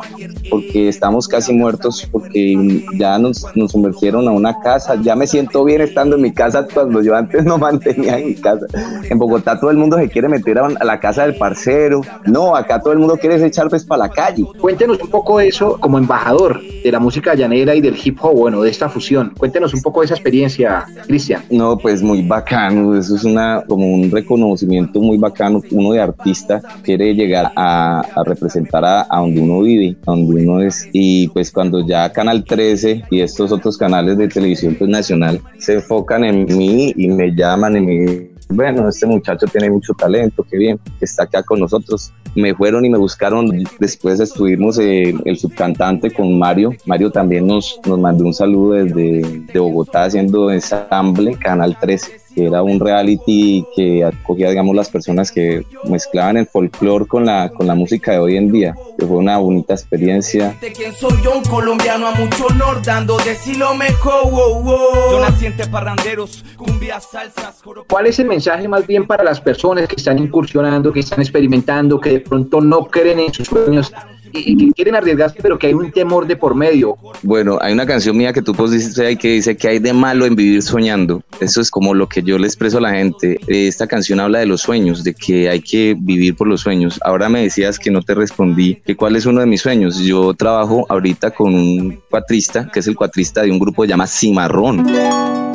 porque 0.51 0.89
estamos 0.89 1.29
casi 1.29 1.53
muertos, 1.53 2.09
porque 2.11 2.85
ya 2.99 3.19
nos, 3.19 3.45
nos 3.55 3.73
sumergieron 3.73 4.27
a 4.29 4.31
una 4.31 4.59
casa. 4.61 4.97
Ya 5.03 5.15
me 5.15 5.27
siento 5.27 5.65
bien 5.65 5.81
estando 5.81 6.17
en 6.17 6.23
mi 6.23 6.33
casa 6.33 6.67
cuando 6.73 7.03
yo 7.03 7.15
antes 7.15 7.45
no 7.45 7.59
mantenía 7.59 8.19
en 8.19 8.29
mi 8.29 8.35
casa. 8.35 8.67
En 9.09 9.19
Bogotá 9.19 9.59
todo 9.59 9.71
el 9.71 9.77
mundo 9.77 9.97
se 9.99 10.09
quiere 10.09 10.29
meter 10.29 10.59
a, 10.59 10.69
la 10.69 11.01
casa 11.01 11.23
del 11.23 11.37
parcero. 11.37 12.03
No, 12.27 12.57
acá 12.57 12.81
todo 12.81 12.93
el 12.93 12.99
mundo 12.99 13.17
quiere 13.17 13.45
echar 13.45 13.69
pues 13.69 13.85
para 13.85 14.05
la 14.05 14.09
calle. 14.09 14.45
Cuéntenos 14.61 15.01
un 15.01 15.09
poco 15.09 15.39
de 15.39 15.49
eso 15.49 15.79
como 15.81 15.99
embajador 15.99 16.61
de 16.63 16.93
la 16.93 16.99
música 16.99 17.35
llanera 17.35 17.75
y 17.75 17.81
del 17.81 17.97
hip 18.03 18.19
hop, 18.21 18.37
bueno, 18.37 18.63
de 18.63 18.71
esta 18.71 18.89
fusión. 18.89 19.33
Cuéntenos 19.37 19.75
un 19.75 19.83
poco 19.83 20.01
de 20.01 20.07
esa 20.07 20.15
experiencia, 20.15 20.87
Cristian. 21.07 21.43
No, 21.51 21.77
pues 21.77 22.03
muy 22.03 22.23
bacano. 22.23 22.97
Eso 22.97 23.17
es 23.17 23.25
una 23.25 23.63
como 23.67 23.87
un 23.87 24.11
reconocimiento 24.11 25.01
muy 25.01 25.19
bacano. 25.19 25.61
Uno 25.71 25.93
de 25.93 26.01
artista 26.01 26.61
quiere 26.83 27.15
llegar 27.15 27.53
a, 27.57 27.98
a 28.01 28.25
representar 28.25 28.85
a, 28.85 29.07
a 29.09 29.21
donde 29.21 29.41
uno 29.41 29.61
vive, 29.61 29.97
a 30.07 30.11
donde 30.13 30.45
uno 30.45 30.61
es. 30.61 30.89
Y 30.93 31.29
pues 31.29 31.51
cuando 31.51 31.87
ya 31.87 32.11
Canal 32.13 32.45
13 32.45 33.05
y 33.11 33.21
estos 33.21 33.53
otros 33.53 33.77
canales 33.77 34.19
de 34.19 34.29
televisión 34.29 34.75
pues, 34.79 34.91
nacional 34.91 35.41
se 35.59 35.75
enfocan 35.75 36.25
en 36.25 36.45
mí 36.57 36.93
y 36.97 37.09
me 37.09 37.35
llaman 37.35 37.77
y 37.77 37.81
me 37.81 38.39
bueno, 38.51 38.89
este 38.89 39.07
muchacho 39.07 39.47
tiene 39.47 39.71
mucho 39.71 39.93
talento, 39.93 40.45
qué 40.51 40.57
bien, 40.57 40.81
está 41.01 41.25
acá 41.25 41.43
con 41.43 41.61
nosotros. 41.61 42.13
Me 42.35 42.55
fueron 42.55 42.85
y 42.85 42.91
me 42.91 42.99
buscaron, 42.99 43.51
después 43.79 44.21
estuvimos 44.21 44.79
eh, 44.79 45.15
el 45.25 45.39
subcantante 45.39 46.11
con 46.11 46.39
Mario. 46.39 46.73
Mario 46.87 47.11
también 47.11 47.47
nos, 47.47 47.79
nos 47.87 47.99
mandó 47.99 48.25
un 48.25 48.35
saludo 48.35 48.73
desde 48.73 49.23
de 49.53 49.59
Bogotá 49.59 50.05
haciendo 50.05 50.51
ensamble, 50.51 51.35
Canal 51.35 51.77
13 51.79 52.28
que 52.39 52.47
era 52.47 52.63
un 52.63 52.79
reality 52.79 53.65
que 53.75 54.05
acogía, 54.05 54.51
digamos, 54.51 54.77
las 54.77 54.89
personas 54.89 55.33
que 55.33 55.65
mezclaban 55.85 56.37
el 56.37 56.47
folclore 56.47 57.05
con 57.07 57.25
la, 57.25 57.49
con 57.49 57.67
la 57.67 57.75
música 57.75 58.13
de 58.13 58.19
hoy 58.19 58.37
en 58.37 58.53
día, 58.53 58.77
que 58.97 59.07
fue 59.07 59.17
una 59.17 59.39
bonita 59.39 59.75
experiencia. 59.75 60.57
De 60.61 60.71
quién 60.71 60.95
soy 60.95 61.21
yo, 61.25 61.37
un 61.37 61.43
colombiano 61.43 62.07
a 62.07 62.13
mucho 62.13 62.47
honor, 62.47 62.81
dando 62.81 63.19
de 63.19 63.35
si 63.35 63.57
lo 63.57 63.75
mejor, 63.75 64.31
wow, 64.31 64.63
wow. 64.63 65.11
Yo 65.11 65.21
nací 65.21 65.47
entre 65.47 65.67
parranderos, 65.67 66.45
cumbias, 66.57 67.09
salsas, 67.11 67.61
joro... 67.61 67.85
¿Cuál 67.89 68.07
es 68.07 68.21
el 68.21 68.29
mensaje 68.29 68.69
más 68.69 68.87
bien 68.87 69.05
para 69.05 69.25
las 69.25 69.41
personas 69.41 69.89
que 69.89 69.97
están 69.97 70.19
incursionando, 70.19 70.93
que 70.93 71.01
están 71.01 71.21
experimentando, 71.21 72.01
que 72.01 72.11
de 72.11 72.21
pronto 72.21 72.61
no 72.61 72.85
creen 72.85 73.19
en 73.19 73.35
sus 73.35 73.49
sueños? 73.49 73.93
Y 74.33 74.57
que 74.57 74.73
quieren 74.73 74.95
arriesgarse, 74.95 75.39
pero 75.43 75.59
que 75.59 75.69
hay 75.69 75.75
un 75.75 75.91
temor 75.91 76.27
de 76.27 76.37
por 76.37 76.55
medio. 76.55 76.97
Bueno, 77.23 77.59
hay 77.61 77.73
una 77.73 77.87
canción 77.87 78.17
mía 78.17 78.33
que 78.33 78.43
tú 78.43 78.53
pusiste 78.53 79.07
ahí 79.07 79.17
que 79.17 79.33
dice 79.33 79.57
que 79.57 79.69
hay 79.69 79.79
de 79.79 79.93
malo 79.93 80.27
en 80.27 80.37
vivir 80.37 80.63
soñando. 80.63 81.23
Eso 81.41 81.61
es 81.61 81.71
como 81.71 81.95
lo 81.95 82.09
que 82.09 82.23
yo 82.23 82.39
le 82.39 82.47
expreso 82.47 82.79
a 82.79 82.81
la 82.81 82.91
gente. 82.91 83.39
Esta 83.47 83.87
canción 83.87 84.21
habla 84.21 84.41
de 84.41 84.47
los 84.47 84.63
sueños, 84.63 85.05
de 85.05 85.15
que 85.15 85.49
hay 85.49 85.61
que 85.61 85.97
vivir 85.99 86.37
por 86.37 86.49
los 86.49 86.61
sueños. 86.61 86.99
Ahora 87.05 87.29
me 87.29 87.43
decías 87.43 87.79
que 87.79 87.91
no 87.91 88.03
te 88.03 88.15
respondí 88.15 88.77
que 88.85 88.97
cuál 88.97 89.17
es 89.17 89.27
uno 89.27 89.41
de 89.41 89.47
mis 89.47 89.61
sueños. 89.61 89.99
Yo 89.99 90.35
trabajo 90.35 90.87
ahorita 90.89 91.31
con 91.31 91.55
un 91.55 92.01
cuatrista, 92.11 92.69
que 92.73 92.81
es 92.81 92.87
el 92.87 92.97
cuatrista 92.97 93.43
de 93.43 93.51
un 93.51 93.59
grupo 93.59 93.83
que 93.83 93.89
se 93.89 93.91
llama 93.91 94.07
Cimarrón. 94.07 95.48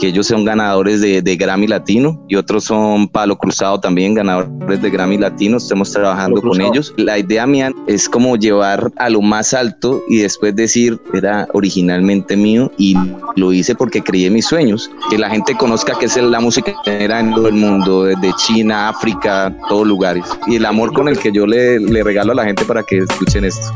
Que 0.00 0.08
ellos 0.08 0.26
son 0.26 0.44
ganadores 0.46 1.02
de, 1.02 1.20
de, 1.20 1.36
Grammy 1.36 1.66
Latino 1.66 2.24
y 2.26 2.36
otros 2.36 2.64
son 2.64 3.06
Palo 3.06 3.36
Cruzado 3.36 3.78
también, 3.78 4.14
ganadores 4.14 4.80
de 4.80 4.90
Grammy 4.90 5.18
Latino. 5.18 5.58
Estamos 5.58 5.92
trabajando 5.92 6.40
con 6.40 6.60
ellos. 6.60 6.94
La 6.96 7.18
idea 7.18 7.46
mía 7.46 7.70
es 7.86 8.08
como 8.08 8.36
llevar 8.36 8.90
a 8.96 9.10
lo 9.10 9.20
más 9.20 9.52
alto 9.52 10.02
y 10.08 10.18
después 10.18 10.56
decir, 10.56 10.98
era 11.12 11.46
originalmente 11.52 12.34
mío 12.34 12.72
y 12.78 12.96
lo 13.36 13.52
hice 13.52 13.74
porque 13.74 14.02
creí 14.02 14.24
en 14.24 14.32
mis 14.32 14.46
sueños. 14.46 14.90
Que 15.10 15.18
la 15.18 15.28
gente 15.28 15.54
conozca 15.54 15.98
que 15.98 16.06
es 16.06 16.16
la 16.16 16.40
música 16.40 16.72
que 16.82 17.04
era 17.04 17.20
en 17.20 17.34
todo 17.34 17.48
el 17.48 17.54
mundo, 17.54 18.04
desde 18.04 18.32
China, 18.36 18.88
África, 18.88 19.54
todos 19.68 19.86
lugares. 19.86 20.24
Y 20.46 20.56
el 20.56 20.64
amor 20.64 20.94
con 20.94 21.08
el 21.08 21.18
que 21.18 21.30
yo 21.30 21.46
le, 21.46 21.78
le 21.78 22.02
regalo 22.02 22.32
a 22.32 22.36
la 22.36 22.44
gente 22.44 22.64
para 22.64 22.82
que 22.82 22.98
escuchen 22.98 23.44
esto. 23.44 23.66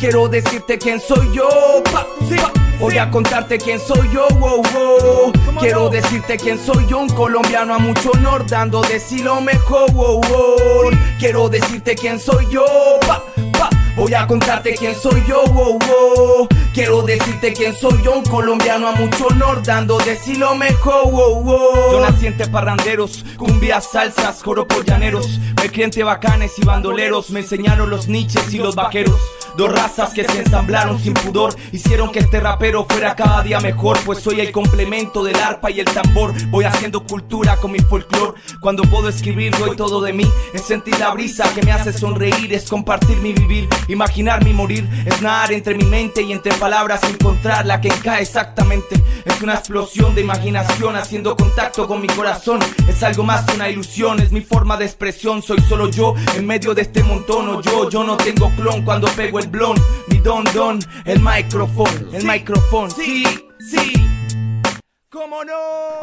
Quiero 0.00 0.28
decirte 0.28 0.76
quién 0.78 0.98
soy 0.98 1.28
yo, 1.32 1.48
pa, 1.92 2.06
sí, 2.28 2.34
pa. 2.34 2.59
Voy 2.80 2.96
a 2.96 3.10
contarte 3.10 3.58
quién 3.58 3.78
soy 3.78 4.08
yo, 4.10 4.26
wow, 4.38 4.62
wow. 4.72 5.32
Quiero 5.60 5.90
decirte 5.90 6.38
quién 6.38 6.58
soy 6.58 6.86
yo, 6.86 7.00
un 7.00 7.10
colombiano 7.10 7.74
a 7.74 7.78
mucho 7.78 8.10
honor, 8.12 8.46
dando 8.46 8.80
de 8.80 8.98
sí 8.98 9.22
lo 9.22 9.42
mejor, 9.42 9.92
wow, 9.92 10.18
wow. 10.18 10.90
Quiero 11.18 11.50
decirte 11.50 11.94
quién 11.94 12.18
soy 12.18 12.46
yo, 12.50 12.64
pa, 13.06 13.22
pa. 13.58 13.68
Voy 13.96 14.14
a 14.14 14.26
contarte 14.26 14.74
quién 14.74 14.94
soy 14.94 15.22
yo, 15.28 15.44
wow, 15.52 15.78
wow. 15.78 16.48
Quiero 16.72 17.02
decirte 17.02 17.52
quién 17.52 17.74
soy 17.74 18.00
yo, 18.02 18.16
un 18.16 18.24
colombiano 18.24 18.88
a 18.88 18.92
mucho 18.92 19.26
honor, 19.26 19.62
dando 19.62 19.98
de 19.98 20.16
sí 20.16 20.36
lo 20.36 20.54
mejor, 20.54 21.10
wow, 21.10 21.42
wow. 21.42 21.92
Yo 21.92 22.00
nací 22.00 22.28
entre 22.28 22.48
parranderos, 22.48 23.26
cumbias, 23.36 23.90
salsas, 23.92 24.42
joropos 24.42 24.86
llaneros. 24.86 25.38
Me 25.62 25.68
crié 25.68 25.84
entre 25.84 26.02
bacanes 26.02 26.58
y 26.58 26.64
bandoleros, 26.64 27.30
me 27.30 27.40
enseñaron 27.40 27.90
los 27.90 28.08
niches 28.08 28.54
y 28.54 28.58
los 28.58 28.74
vaqueros. 28.74 29.20
Dos 29.60 29.72
razas 29.72 30.14
que 30.14 30.24
se 30.24 30.38
ensamblaron 30.38 30.98
sin 30.98 31.12
pudor 31.12 31.54
hicieron 31.70 32.10
que 32.10 32.20
este 32.20 32.40
rapero 32.40 32.86
fuera 32.88 33.14
cada 33.14 33.42
día 33.42 33.60
mejor, 33.60 33.98
pues 34.06 34.20
soy 34.20 34.40
el 34.40 34.52
complemento 34.52 35.22
del 35.22 35.36
arpa 35.36 35.70
y 35.70 35.80
el 35.80 35.84
tambor. 35.84 36.32
Voy 36.48 36.64
haciendo 36.64 37.04
cultura 37.04 37.58
con 37.58 37.72
mi 37.72 37.78
folclore. 37.78 38.40
Cuando 38.58 38.84
puedo 38.84 39.10
escribir, 39.10 39.54
doy 39.58 39.76
todo 39.76 40.00
de 40.00 40.14
mí. 40.14 40.26
Es 40.54 40.62
sentir 40.62 40.98
la 40.98 41.10
brisa 41.10 41.52
que 41.52 41.60
me 41.60 41.72
hace 41.72 41.92
sonreír, 41.92 42.54
es 42.54 42.70
compartir 42.70 43.18
mi 43.18 43.34
vivir, 43.34 43.68
imaginar 43.88 44.42
mi 44.42 44.54
morir, 44.54 44.88
es 45.04 45.20
nadar 45.20 45.52
entre 45.52 45.74
mi 45.74 45.84
mente 45.84 46.22
y 46.22 46.32
entre 46.32 46.54
palabras 46.54 47.02
encontrar 47.04 47.66
la 47.66 47.82
que 47.82 47.88
encaja 47.88 48.20
exactamente. 48.20 48.96
Es 49.26 49.42
una 49.42 49.56
explosión 49.56 50.14
de 50.14 50.22
imaginación 50.22 50.96
haciendo 50.96 51.36
contacto 51.36 51.86
con 51.86 52.00
mi 52.00 52.08
corazón. 52.08 52.60
Es 52.88 53.02
algo 53.02 53.24
más 53.24 53.44
que 53.44 53.56
una 53.56 53.68
ilusión, 53.68 54.20
es 54.20 54.32
mi 54.32 54.40
forma 54.40 54.78
de 54.78 54.86
expresión. 54.86 55.42
Soy 55.42 55.60
solo 55.60 55.90
yo 55.90 56.14
en 56.34 56.46
medio 56.46 56.74
de 56.74 56.80
este 56.80 57.02
montón. 57.02 57.60
Yo, 57.60 57.90
yo 57.90 58.04
no 58.04 58.16
tengo 58.16 58.50
clon 58.56 58.82
cuando 58.86 59.06
pego 59.08 59.38
el 59.38 59.49
blon. 59.50 59.76
Mi 60.08 60.18
don, 60.18 60.44
don, 60.54 60.78
el 61.04 61.20
micrófono, 61.20 61.90
el 62.12 62.24
micrófono. 62.24 62.90
Sí, 62.90 63.24
sí. 63.58 63.92
¿Cómo 65.10 65.44
no? 65.44 65.52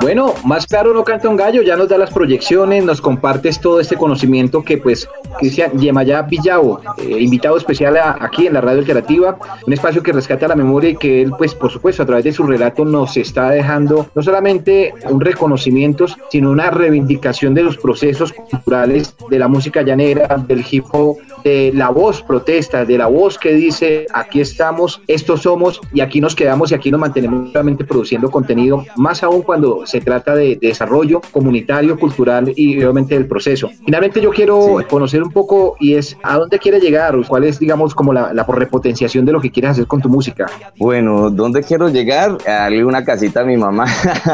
Bueno, 0.02 0.34
más 0.44 0.68
claro 0.68 0.94
no 0.94 1.04
canta 1.04 1.30
un 1.30 1.38
gallo, 1.38 1.62
ya 1.62 1.78
nos 1.78 1.88
da 1.88 1.98
las 1.98 2.12
proyecciones, 2.12 2.84
nos 2.84 3.00
compartes 3.00 3.60
todo 3.62 3.80
este 3.80 3.96
conocimiento 3.96 4.64
que 4.64 4.78
pues 4.78 5.08
Cristian 5.40 5.80
Yemayá 5.80 6.24
Villao, 6.24 6.82
eh, 6.98 7.18
invitado 7.20 7.58
especial 7.58 7.98
aquí 7.98 8.48
en 8.48 8.54
la 8.54 8.62
radio 8.62 8.80
alternativa, 8.80 9.38
un 9.66 9.74
espacio 9.74 10.04
que 10.04 10.12
rescata 10.12 10.48
la 10.48 10.56
memoria 10.56 10.92
y 10.92 10.96
que 10.96 11.22
él 11.22 11.32
pues 11.38 11.54
por 11.54 11.72
supuesto 11.72 12.04
a 12.04 12.06
través 12.06 12.26
de 12.26 12.32
su 12.32 12.44
relato 12.44 12.86
nos 12.86 13.18
está 13.18 13.50
dejando 13.50 14.08
no 14.13 14.22
solamente 14.22 14.94
un 15.10 15.22
reconocimiento, 15.22 16.06
sino 16.30 16.52
una 16.52 16.72
reivindicación 16.72 17.54
de 17.54 17.63
los 17.63 17.78
procesos 17.78 18.34
culturales 18.34 19.16
de 19.30 19.40
la 19.40 19.48
música 19.48 19.82
llanera, 19.82 20.38
del 20.48 20.66
hip 20.70 20.86
hop, 20.92 21.18
de 21.44 21.72
la 21.74 21.90
voz 21.90 22.22
protesta, 22.22 22.86
de 22.86 22.98
la 22.98 23.08
voz 23.08 23.38
que 23.38 23.54
dice 23.54 24.08
aquí 24.13 24.42
estamos, 24.42 25.02
estos 25.08 25.42
somos 25.44 25.80
y 25.94 26.02
aquí 26.02 26.22
nos 26.22 26.36
quedamos 26.36 26.72
y 26.72 26.76
aquí 26.76 26.92
nos 26.92 27.00
mantenemos 27.00 27.54
realmente 27.54 27.86
produciendo 27.86 28.30
contenido 28.30 28.86
más 28.96 29.24
aún 29.24 29.42
cuando 29.42 29.86
se 29.86 30.02
trata 30.02 30.36
de, 30.36 30.58
desarrollo 30.60 31.22
comunitario, 31.32 31.98
cultural 31.98 32.52
y 32.56 32.78
obviamente 32.78 33.16
del 33.16 33.28
proceso. 33.28 33.70
Finalmente 33.86 34.22
yo 34.22 34.32
quiero 34.32 34.78
conocer 34.90 35.16
un 35.23 35.32
poco 35.32 35.75
y 35.80 35.95
es 35.95 36.17
a 36.23 36.38
dónde 36.38 36.60
quiere 36.60 36.80
llegar 36.80 37.15
o 37.15 37.23
cuál 37.27 37.43
es, 37.43 37.60
digamos, 37.60 37.93
como 37.93 38.13
la, 38.13 38.34
la 38.34 38.43
repotenciación 38.43 39.25
de 39.25 39.32
lo 39.32 39.41
que 39.41 39.51
quieres 39.51 39.71
hacer 39.71 39.88
con 39.88 40.01
tu 40.01 40.10
música. 40.10 40.47
Bueno, 40.77 41.30
¿dónde 41.30 41.63
quiero 41.63 41.89
llegar? 41.89 42.38
A 42.45 42.51
darle 42.51 42.84
una 42.84 43.03
casita 43.03 43.41
a 43.41 43.43
mi 43.43 43.58
mamá. 43.58 43.86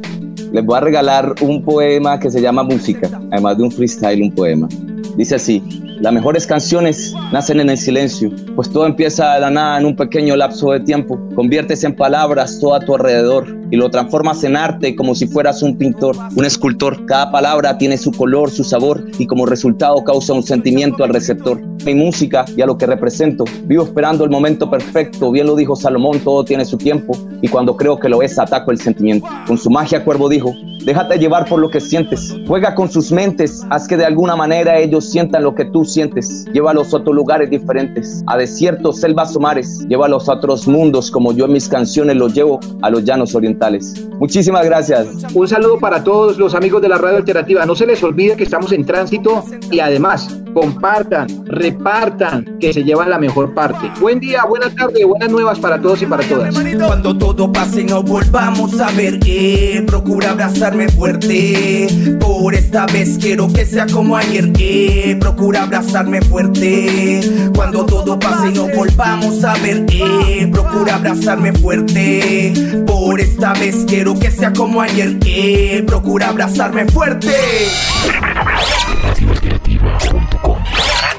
Les 0.53 0.65
voy 0.65 0.77
a 0.77 0.81
regalar 0.81 1.35
un 1.41 1.63
poema 1.63 2.21
que 2.21 2.31
se 2.31 2.41
llama 2.41 2.63
Música, 2.63 3.09
además 3.31 3.57
de 3.57 3.63
un 3.65 3.73
freestyle, 3.73 4.23
un 4.23 4.33
poema. 4.33 4.69
Dice 5.17 5.35
así, 5.35 5.63
las 6.01 6.13
mejores 6.13 6.47
canciones 6.47 7.15
nacen 7.33 7.61
en 7.61 7.71
el 7.71 7.79
silencio, 7.79 8.31
pues 8.57 8.69
todo 8.71 8.87
empieza 8.87 9.35
de 9.35 9.41
la 9.41 9.51
nada 9.51 9.79
en 9.79 9.87
un 9.87 9.95
pequeño 9.95 10.35
lapso 10.35 10.73
de 10.73 10.81
tiempo. 10.81 11.17
Conviertes 11.35 11.85
en 11.85 11.95
palabras 11.95 12.59
todo 12.61 12.75
a 12.75 12.81
tu 12.81 12.95
alrededor 12.95 13.47
y 13.71 13.77
lo 13.77 13.91
transformas 13.91 14.45
en 14.45 14.57
arte 14.57 14.95
como 14.95 15.15
si 15.15 15.27
fueras 15.27 15.63
un 15.63 15.79
pintor, 15.79 16.17
un 16.37 16.45
escultor. 16.45 17.07
Cada 17.07 17.31
palabra 17.31 17.79
tiene 17.79 17.97
su 17.97 18.13
color, 18.13 18.51
su 18.51 18.65
sabor 18.65 19.05
y 19.19 19.27
como 19.27 19.47
resultado 19.47 20.03
causa 20.05 20.35
un 20.35 20.43
sentimiento 20.43 21.05
al 21.05 21.11
receptor. 21.15 21.61
Mi 21.87 21.95
música 21.95 22.45
y 22.55 22.63
a 22.63 22.67
lo 22.67 22.77
que 22.77 22.87
represento, 22.87 23.45
vivo 23.65 23.85
esperando 23.85 24.25
el 24.25 24.31
momento 24.31 24.69
perfecto, 24.71 25.33
bien 25.33 25.47
lo 25.47 25.57
dijo 25.57 25.75
Salomón, 25.75 26.21
todo 26.21 26.45
tiene 26.45 26.65
su 26.65 26.77
tiempo 26.77 27.17
y 27.41 27.49
cuando 27.49 27.77
creo 27.77 27.99
que 27.99 28.09
lo 28.09 28.23
es 28.23 28.39
ataco 28.39 28.73
el 28.73 28.79
sentimiento. 28.79 29.27
Con 29.47 29.57
su 29.57 29.71
magia 29.71 30.05
Cuervo 30.05 30.29
dijo, 30.29 30.53
déjate 30.85 31.19
llevar 31.19 31.49
por 31.49 31.59
lo 31.59 31.71
que 31.71 31.81
sientes, 31.81 32.37
juega 32.47 32.75
con 32.75 32.91
sus 32.91 33.11
mentes, 33.11 33.65
haz 33.71 33.89
que 33.89 33.97
de 33.97 34.05
alguna 34.05 34.37
manera 34.37 34.79
ellos 34.79 34.92
sientan 35.01 35.45
lo 35.45 35.55
que 35.55 35.65
tú 35.65 35.85
sientes, 35.85 36.45
llévalos 36.53 36.93
a 36.93 36.99
otros 36.99 37.15
lugares 37.15 37.51
diferentes, 37.51 38.23
a 38.27 38.37
desiertos, 38.37 39.01
selvas 39.01 39.35
o 39.37 39.41
mares, 39.41 39.87
llévalos 39.89 40.29
a 40.29 40.35
otros 40.35 40.67
mundos 40.69 41.11
como 41.11 41.33
yo 41.33 41.47
en 41.47 41.53
mis 41.53 41.69
canciones 41.69 42.17
los 42.17 42.35
llevo 42.35 42.61
a 42.83 42.91
los 42.91 43.05
llanos 43.05 43.35
orientales. 43.35 44.07
Muchísimas 44.19 44.65
gracias. 44.65 45.09
Un 45.35 45.49
saludo 45.49 45.79
para 45.79 46.05
todos 46.05 46.39
los 46.39 46.55
amigos 46.55 46.83
de 46.83 46.89
la 46.89 46.99
radio 46.99 47.19
alternativa. 47.19 47.67
No 47.67 47.75
se 47.75 47.87
les 47.87 48.03
olvide 48.03 48.37
que 48.37 48.45
estamos 48.45 48.73
en 48.73 48.85
tránsito 48.85 49.45
y 49.71 49.81
además 49.81 50.29
compartan, 50.53 51.27
repartan, 51.47 52.59
que 52.61 52.73
se 52.73 52.85
llevan 52.85 53.11
la 53.11 53.19
mejor 53.19 53.55
parte. 53.55 53.91
Buen 54.01 54.21
día, 54.21 54.45
buena 54.45 54.71
tarde, 54.75 55.05
buenas 55.05 55.31
nuevas 55.31 55.59
para 55.59 55.81
todos 55.81 56.03
y 56.03 56.07
para 56.07 56.23
todas. 56.25 56.55
Cuando 56.79 57.17
todo 57.17 57.51
pase 57.53 57.85
no 57.85 58.03
volvamos 58.03 58.79
a 58.81 58.91
ver, 58.93 59.19
eh, 59.27 59.83
procura 59.87 60.31
abrazarme 60.31 60.89
fuerte. 60.89 61.89
Por 62.21 62.55
esta 62.55 62.87
vez 62.87 63.19
quiero 63.21 63.49
que 63.53 63.65
sea 63.65 63.87
como 63.87 64.17
ayer, 64.17 64.53
eh, 64.59 64.82
procura 65.21 65.65
abrazarme 65.65 66.21
fuerte. 66.23 67.21
Cuando 67.55 67.85
todo 67.87 68.19
pase 68.19 68.51
no 68.51 68.69
volvamos 68.69 69.45
a 69.45 69.55
ver, 69.55 69.85
eh, 69.91 70.49
procura 70.53 70.97
abrazarme 70.97 71.53
fuerte. 71.53 72.53
Por 72.87 73.21
esta 73.21 73.53
vez 73.55 73.85
quiero 73.87 74.19
que 74.19 74.31
sea 74.31 74.53
como 74.53 74.81
ayer, 74.81 75.19
eh, 75.27 75.83
procura 75.87 76.29
abrazarme 76.29 76.87
fuerte. 76.87 77.35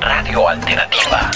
Radio 0.02 0.50
Alternativa. 0.50 1.32